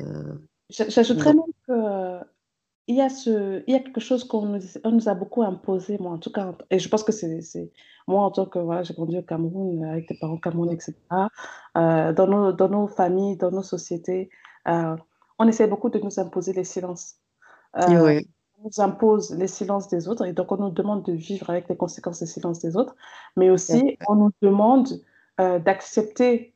J'ajouterais 0.71 1.35
même 1.35 1.53
qu'il 1.65 1.75
euh, 1.75 2.21
y, 2.87 3.01
a 3.01 3.09
ce, 3.09 3.63
il 3.67 3.73
y 3.73 3.77
a 3.77 3.81
quelque 3.81 4.01
chose 4.01 4.25
qu'on 4.25 4.43
nous, 4.43 4.61
on 4.85 4.93
nous 4.93 5.09
a 5.09 5.15
beaucoup 5.15 5.43
imposé, 5.43 5.99
moi 5.99 6.13
en 6.13 6.19
tout 6.19 6.31
cas, 6.31 6.55
et 6.71 6.79
je 6.79 6.89
pense 6.89 7.03
que 7.03 7.13
c'est 7.13 7.73
moi 8.07 8.23
en 8.23 8.31
tant 8.31 8.47
que 8.47 8.59
voilà, 8.59 8.83
j'ai 8.83 8.95
grandi 8.95 9.19
au 9.19 9.23
Cameroun 9.23 9.85
avec 9.85 10.09
des 10.09 10.17
parents 10.19 10.39
camerounais, 10.39 10.75
etc. 10.75 10.95
Euh, 11.77 12.13
dans, 12.13 12.27
nos, 12.27 12.53
dans 12.53 12.69
nos 12.69 12.87
familles, 12.87 13.37
dans 13.37 13.51
nos 13.51 13.63
sociétés, 13.63 14.31
euh, 14.69 14.97
on 15.39 15.49
essaie 15.49 15.67
beaucoup 15.67 15.91
de 15.91 15.99
nous 15.99 16.21
imposer 16.21 16.53
les 16.53 16.65
silences. 16.65 17.17
Oui. 17.89 18.29
On 18.59 18.65
nous 18.65 18.81
impose 18.81 19.35
les 19.37 19.47
silences 19.47 19.89
des 19.89 20.07
autres 20.07 20.27
et 20.27 20.33
donc 20.33 20.53
on 20.53 20.59
nous 20.59 20.71
demande 20.71 21.05
de 21.05 21.13
vivre 21.13 21.51
avec 21.51 21.69
les 21.69 21.77
conséquences 21.77 22.21
des 22.21 22.27
silences 22.27 22.61
des 22.61 22.77
autres, 22.77 22.95
mais 23.37 23.51
aussi 23.51 23.97
on 24.07 24.17
nous 24.17 24.31
demande 24.43 24.89
d'accepter 25.65 26.55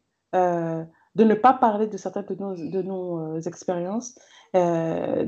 de 1.14 1.25
ne 1.25 1.35
pas 1.35 1.53
parler 1.53 1.87
de 1.87 1.97
certaines 1.97 2.25
de 2.25 2.35
nos, 2.35 2.55
de 2.55 2.83
nos 2.83 3.37
euh, 3.37 3.40
expériences. 3.40 4.18
Euh, 4.57 5.27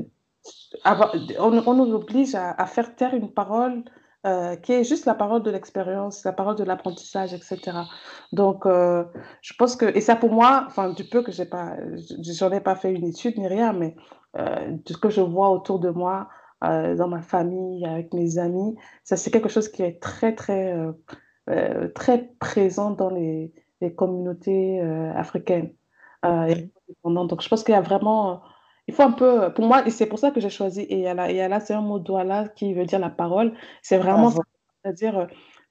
on, 0.85 1.73
nous 1.75 1.93
oblige 1.93 2.35
à, 2.35 2.65
faire 2.65 2.95
taire 2.95 3.13
une 3.13 3.33
parole 3.33 3.83
euh, 4.25 4.55
qui 4.55 4.73
est 4.73 4.83
juste 4.85 5.05
la 5.05 5.13
parole 5.13 5.43
de 5.43 5.51
l'expérience, 5.51 6.23
la 6.23 6.31
parole 6.31 6.55
de 6.55 6.63
l'apprentissage, 6.63 7.33
etc. 7.33 7.79
Donc, 8.31 8.63
je 8.65 9.53
pense 9.57 9.75
que, 9.75 9.85
et 9.85 9.99
ça 9.99 10.15
pour 10.15 10.31
moi, 10.31 10.63
enfin, 10.67 10.91
du 10.91 11.03
peu 11.03 11.21
que 11.21 11.33
j'ai 11.33 11.45
pas, 11.45 11.75
j'en 12.21 12.51
ai 12.51 12.61
pas 12.61 12.75
fait 12.75 12.93
une 12.93 13.05
étude 13.05 13.37
ni 13.37 13.47
rien, 13.47 13.73
mais 13.73 13.97
de 14.35 14.93
ce 14.93 14.97
que 14.97 15.09
je 15.09 15.19
vois 15.19 15.49
autour 15.49 15.79
de 15.79 15.89
moi, 15.89 16.29
dans 16.61 17.07
ma 17.09 17.21
famille, 17.21 17.85
avec 17.85 18.13
mes 18.13 18.37
amis, 18.37 18.77
ça 19.03 19.17
c'est 19.17 19.31
quelque 19.31 19.49
chose 19.49 19.67
qui 19.67 19.83
est 19.83 20.01
très, 20.01 20.33
très, 20.33 20.73
très 21.95 22.29
présent 22.39 22.91
dans 22.91 23.09
les, 23.09 23.53
les 23.81 23.93
communautés 23.93 24.81
africaines. 24.81 25.73
Euh, 26.25 26.55
Donc, 27.03 27.41
je 27.41 27.47
pense 27.47 27.63
qu'il 27.63 27.73
y 27.73 27.77
a 27.77 27.81
vraiment. 27.81 28.41
Il 28.87 28.93
faut 28.93 29.03
un 29.03 29.11
peu. 29.11 29.53
Pour 29.53 29.65
moi, 29.65 29.85
et 29.87 29.91
c'est 29.91 30.05
pour 30.05 30.19
ça 30.19 30.31
que 30.31 30.39
j'ai 30.39 30.49
choisi 30.49 30.85
Eyala. 30.89 31.31
Eyala, 31.31 31.59
c'est 31.59 31.73
un 31.73 31.81
mot 31.81 31.99
douala 31.99 32.49
qui 32.49 32.73
veut 32.73 32.85
dire 32.85 32.99
la 32.99 33.09
parole. 33.09 33.53
C'est 33.81 33.97
vraiment 33.97 34.31
ça. 34.31 34.41
C'est-à-dire, 34.83 35.19
euh, 35.19 35.25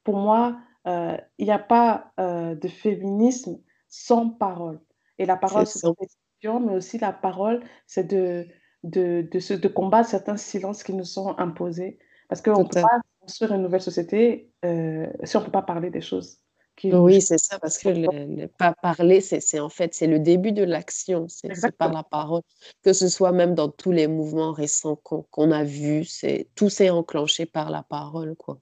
pour 0.05 0.17
moi, 0.17 0.59
euh, 0.87 1.17
il 1.39 1.47
n'y 1.47 1.53
a 1.53 1.59
pas 1.59 2.12
euh, 2.21 2.55
de 2.55 2.69
féminisme 2.69 3.59
sans 3.89 4.29
parole. 4.29 4.81
Et 5.19 5.25
la 5.27 5.37
parole, 5.37 5.67
c'est 5.67 5.87
une 5.87 6.67
mais 6.67 6.75
aussi 6.75 6.99
la 6.99 7.12
parole, 7.12 7.65
c'est 7.87 8.07
de, 8.07 8.47
de, 8.85 9.27
de, 9.33 9.57
de, 9.57 9.69
combattre 9.69 10.09
certains 10.09 10.37
silences 10.37 10.85
qui 10.85 10.93
nous 10.93 11.05
sont 11.05 11.35
imposés. 11.39 11.99
Parce 12.29 12.43
qu'on 12.43 12.62
ne 12.62 12.69
peut 12.69 12.83
pas 12.83 13.01
construire 13.27 13.53
une 13.53 13.62
nouvelle 13.62 13.83
société 13.83 14.51
si 14.62 15.37
on 15.37 15.41
ne 15.41 15.45
peut 15.45 15.51
pas 15.51 15.62
parler 15.62 15.91
des 15.91 16.01
choses. 16.01 16.39
Oui, 16.85 17.23
c'est 17.23 17.39
ça, 17.39 17.59
parce 17.59 17.79
que 17.79 17.89
ne 17.89 18.47
pas 18.47 18.75
parler, 18.75 19.21
c'est 19.21 19.61
en 19.61 19.69
fait, 19.69 19.95
c'est 19.95 20.07
le 20.07 20.19
début 20.19 20.53
de 20.53 20.62
l'action, 20.62 21.27
c'est 21.29 21.73
par 21.77 21.93
la 21.93 22.03
parole. 22.03 22.43
Que 22.83 22.93
ce 22.93 23.09
soit 23.09 23.33
même 23.33 23.55
dans 23.55 23.69
tous 23.69 23.93
les 23.93 24.07
mouvements 24.07 24.53
récents 24.53 24.97
qu'on 24.97 25.51
a 25.53 25.65
vus, 25.65 26.07
tout 26.55 26.69
s'est 26.69 26.91
enclenché 26.91 27.47
par 27.47 27.71
la 27.71 27.83
parole, 27.83 28.37
quoi. 28.37 28.59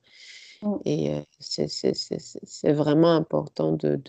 Mmh. 0.62 0.76
Et 0.84 1.14
euh, 1.14 1.20
c'est 1.40 2.72
vraiment 2.72 3.12
important 3.12 3.72
de, 3.72 4.00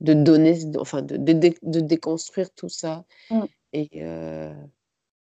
de, 0.00 0.14
donner, 0.14 0.58
enfin, 0.78 1.02
de, 1.02 1.16
de, 1.16 1.80
déconstruire 1.80 2.50
tout 2.54 2.68
ça. 2.68 3.04
Mmh. 3.30 3.44
Et 3.72 3.90
euh, 3.96 4.54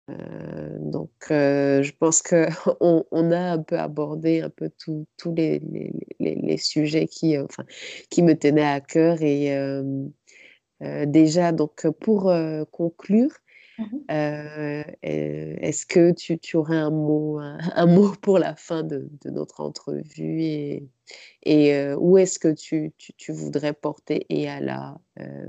euh, 0.09 0.77
donc, 0.79 1.11
euh, 1.31 1.83
je 1.83 1.91
pense 1.91 2.21
qu'on 2.21 2.47
on 3.11 3.31
a 3.31 3.39
un 3.39 3.61
peu 3.61 3.77
abordé 3.77 4.41
un 4.41 4.49
peu 4.49 4.71
tous 4.77 5.35
les, 5.35 5.59
les, 6.19 6.35
les, 6.35 6.57
sujets 6.57 7.07
qui, 7.07 7.37
euh, 7.37 7.45
enfin, 7.45 7.65
qui 8.09 8.23
me 8.23 8.33
tenaient 8.33 8.61
à 8.63 8.81
cœur. 8.81 9.21
Et 9.21 9.55
déjà, 11.07 11.51
donc, 11.51 11.87
pour 11.99 12.33
conclure, 12.71 13.31
mmh 13.77 13.83
est-ce 15.61 15.85
que 15.85 16.11
tu, 16.11 16.39
tu, 16.39 16.57
aurais 16.57 16.77
un 16.77 16.89
mot, 16.89 17.39
un, 17.75 17.85
mot 17.85 18.13
pour 18.21 18.39
la 18.39 18.55
fin 18.55 18.83
de, 18.83 19.09
de 19.23 19.29
notre 19.29 19.61
entrevue 19.61 20.41
et, 20.41 20.89
et 21.43 21.93
où 21.93 22.17
est-ce 22.17 22.39
que 22.39 22.53
tu, 22.53 22.93
tu, 22.97 23.13
tu, 23.13 23.31
voudrais 23.31 23.73
porter 23.73 24.25
Eala 24.29 24.99
euh, 25.19 25.47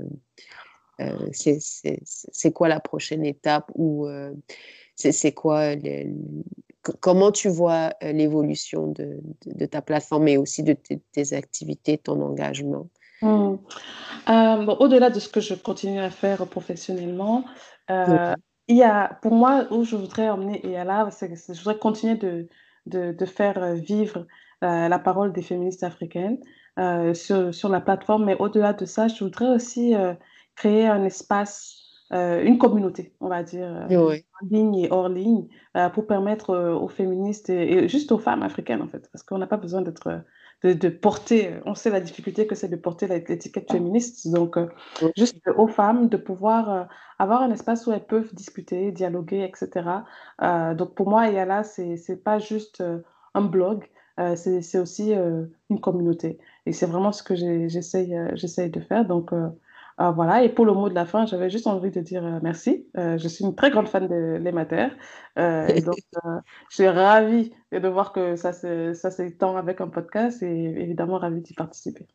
c'est 1.31 2.51
quoi 2.53 2.67
la 2.67 2.79
prochaine 2.79 3.25
étape 3.25 3.71
ou 3.75 4.07
euh, 4.07 4.31
c'est 4.95 5.33
quoi 5.33 5.75
comment 6.99 7.31
tu 7.31 7.49
vois 7.49 7.91
euh, 8.03 8.11
l'évolution 8.11 8.87
de, 8.87 9.19
de, 9.45 9.65
ta 9.65 9.81
plateforme 9.81 10.27
et 10.27 10.37
aussi 10.37 10.63
de 10.63 10.73
tes, 10.73 11.33
activités, 11.33 11.97
ton 11.97 12.21
engagement? 12.21 12.87
Mmh. 13.21 13.57
Au-delà 14.27 15.11
de 15.11 15.19
ce 15.19 15.29
que 15.29 15.41
je 15.41 15.53
continue 15.53 15.99
à 15.99 16.09
faire 16.09 16.45
professionnellement, 16.47 17.45
il 17.89 18.77
y 18.77 18.83
a, 18.83 19.19
pour 19.21 19.33
moi, 19.33 19.67
où 19.69 19.83
je 19.83 19.95
voudrais 19.95 20.29
emmener 20.29 20.65
et 20.65 20.71
là, 20.83 21.07
je 21.21 21.57
voudrais 21.59 21.77
continuer 21.77 22.15
de, 22.15 22.47
de, 22.87 23.11
de 23.11 23.25
faire 23.25 23.75
vivre 23.75 24.25
la 24.61 24.97
parole 24.97 25.33
des 25.33 25.43
féministes 25.43 25.83
africaines 25.83 26.39
sur, 27.13 27.53
sur, 27.53 27.69
la 27.69 27.81
plateforme, 27.81 28.25
mais 28.25 28.35
au-delà 28.39 28.73
de 28.73 28.85
ça, 28.85 29.07
je 29.07 29.23
voudrais 29.23 29.49
aussi 29.49 29.93
créer 30.61 30.85
un 30.85 31.03
espace, 31.03 31.75
euh, 32.13 32.43
une 32.43 32.59
communauté, 32.59 33.15
on 33.19 33.29
va 33.29 33.41
dire, 33.41 33.87
euh, 33.89 34.19
en 34.41 34.45
ligne 34.47 34.75
et 34.75 34.91
hors 34.91 35.09
ligne, 35.09 35.47
euh, 35.75 35.89
pour 35.89 36.05
permettre 36.05 36.55
aux 36.55 36.87
féministes 36.87 37.49
et, 37.49 37.87
juste 37.87 38.11
aux 38.11 38.19
femmes 38.19 38.43
africaines, 38.43 38.83
en 38.83 38.87
fait, 38.87 39.09
parce 39.11 39.23
qu'on 39.23 39.39
n'a 39.39 39.47
pas 39.47 39.57
besoin 39.57 39.81
d'être, 39.81 40.21
de, 40.63 40.89
porter, 40.89 41.55
on 41.65 41.73
sait 41.73 41.89
la 41.89 41.99
difficulté 41.99 42.45
que 42.45 42.53
c'est 42.53 42.67
de 42.67 42.75
porter 42.75 43.07
l'étiquette 43.07 43.71
féministe, 43.71 44.31
donc 44.31 44.59
juste 45.17 45.41
aux 45.57 45.67
femmes 45.67 46.09
de 46.09 46.17
pouvoir 46.17 46.87
avoir 47.17 47.41
un 47.41 47.49
espace 47.49 47.87
où 47.87 47.91
elles 47.91 48.05
peuvent 48.05 48.35
discuter, 48.35 48.91
dialoguer, 48.91 49.43
etc. 49.43 50.03
donc 50.77 50.93
pour 50.93 51.09
moi, 51.09 51.27
Yala, 51.27 51.63
c'est, 51.63 51.97
c'est 51.97 52.23
pas 52.23 52.37
juste 52.37 52.83
un 53.33 53.41
blog, 53.41 53.89
c'est, 54.35 54.77
aussi 54.77 55.13
une 55.71 55.81
communauté. 55.81 56.37
Et 56.67 56.73
c'est 56.73 56.85
vraiment 56.85 57.11
ce 57.11 57.23
que 57.23 57.35
j'essaye, 57.35 58.15
j'essaye 58.35 58.69
de 58.69 58.81
faire. 58.81 59.05
Donc, 59.05 59.31
ah, 60.03 60.09
voilà, 60.09 60.43
et 60.43 60.49
pour 60.49 60.65
le 60.65 60.73
mot 60.73 60.89
de 60.89 60.95
la 60.95 61.05
fin, 61.05 61.27
j'avais 61.27 61.51
juste 61.51 61.67
envie 61.67 61.91
de 61.91 62.01
dire 62.01 62.25
euh, 62.25 62.39
merci. 62.41 62.87
Euh, 62.97 63.19
je 63.19 63.27
suis 63.27 63.45
une 63.45 63.53
très 63.53 63.69
grande 63.69 63.87
fan 63.87 64.07
de 64.07 64.39
l'Emater. 64.41 64.89
Euh, 65.37 65.67
et 65.67 65.81
donc, 65.81 65.97
je 66.71 66.75
suis 66.75 66.87
ravie 66.87 67.53
de 67.71 67.87
voir 67.87 68.11
que 68.11 68.35
ça 68.35 68.51
s'étend 68.51 69.57
avec 69.57 69.79
un 69.79 69.89
podcast 69.89 70.41
et 70.41 70.65
évidemment 70.81 71.19
ravie 71.19 71.41
d'y 71.41 71.53
participer. 71.53 72.07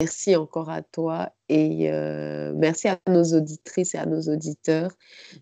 Merci 0.00 0.36
encore 0.36 0.68
à 0.68 0.82
toi 0.82 1.30
et 1.48 1.90
merci 2.54 2.86
à 2.86 2.98
nos 3.08 3.24
auditrices 3.32 3.94
et 3.94 3.98
à 3.98 4.04
nos 4.04 4.20
auditeurs. 4.22 4.90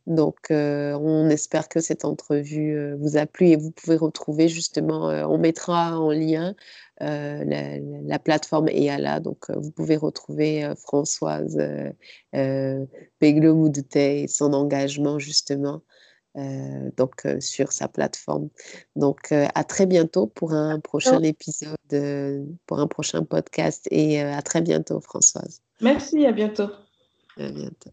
Donc, 0.06 0.36
on 0.50 1.28
espère 1.28 1.68
que 1.68 1.80
cette 1.80 2.04
entrevue 2.04 2.94
vous 2.94 3.16
a 3.16 3.26
plu 3.26 3.48
et 3.48 3.56
vous 3.56 3.72
pouvez 3.72 3.96
retrouver 3.96 4.46
justement, 4.46 5.06
on 5.06 5.38
mettra 5.38 5.98
en 5.98 6.12
lien 6.12 6.54
la, 7.00 7.78
la, 7.80 8.18
plateforme 8.20 8.68
EALA. 8.68 9.18
Donc, 9.18 9.50
vous 9.50 9.72
pouvez 9.72 9.96
retrouver 9.96 10.72
Françoise 10.76 11.58
euh, 12.36 12.86
et 13.22 14.26
son 14.28 14.52
engagement 14.52 15.18
justement 15.18 15.82
euh, 16.36 16.90
donc 16.96 17.26
euh, 17.26 17.38
sur 17.40 17.70
sa 17.70 17.86
plateforme. 17.86 18.48
Donc 18.96 19.30
euh, 19.30 19.46
à 19.54 19.62
très 19.62 19.86
bientôt 19.86 20.26
pour 20.26 20.52
un 20.52 20.80
prochain 20.80 21.22
épisode, 21.22 21.76
pour 22.66 22.80
un 22.80 22.86
prochain 22.88 23.22
podcast 23.22 23.86
et 23.90 24.20
à 24.20 24.42
très 24.42 24.60
bientôt 24.60 25.00
Françoise. 25.00 25.62
Merci, 25.80 26.26
à 26.26 26.32
bientôt. 26.32 26.70
À 27.38 27.50
bientôt. 27.50 27.90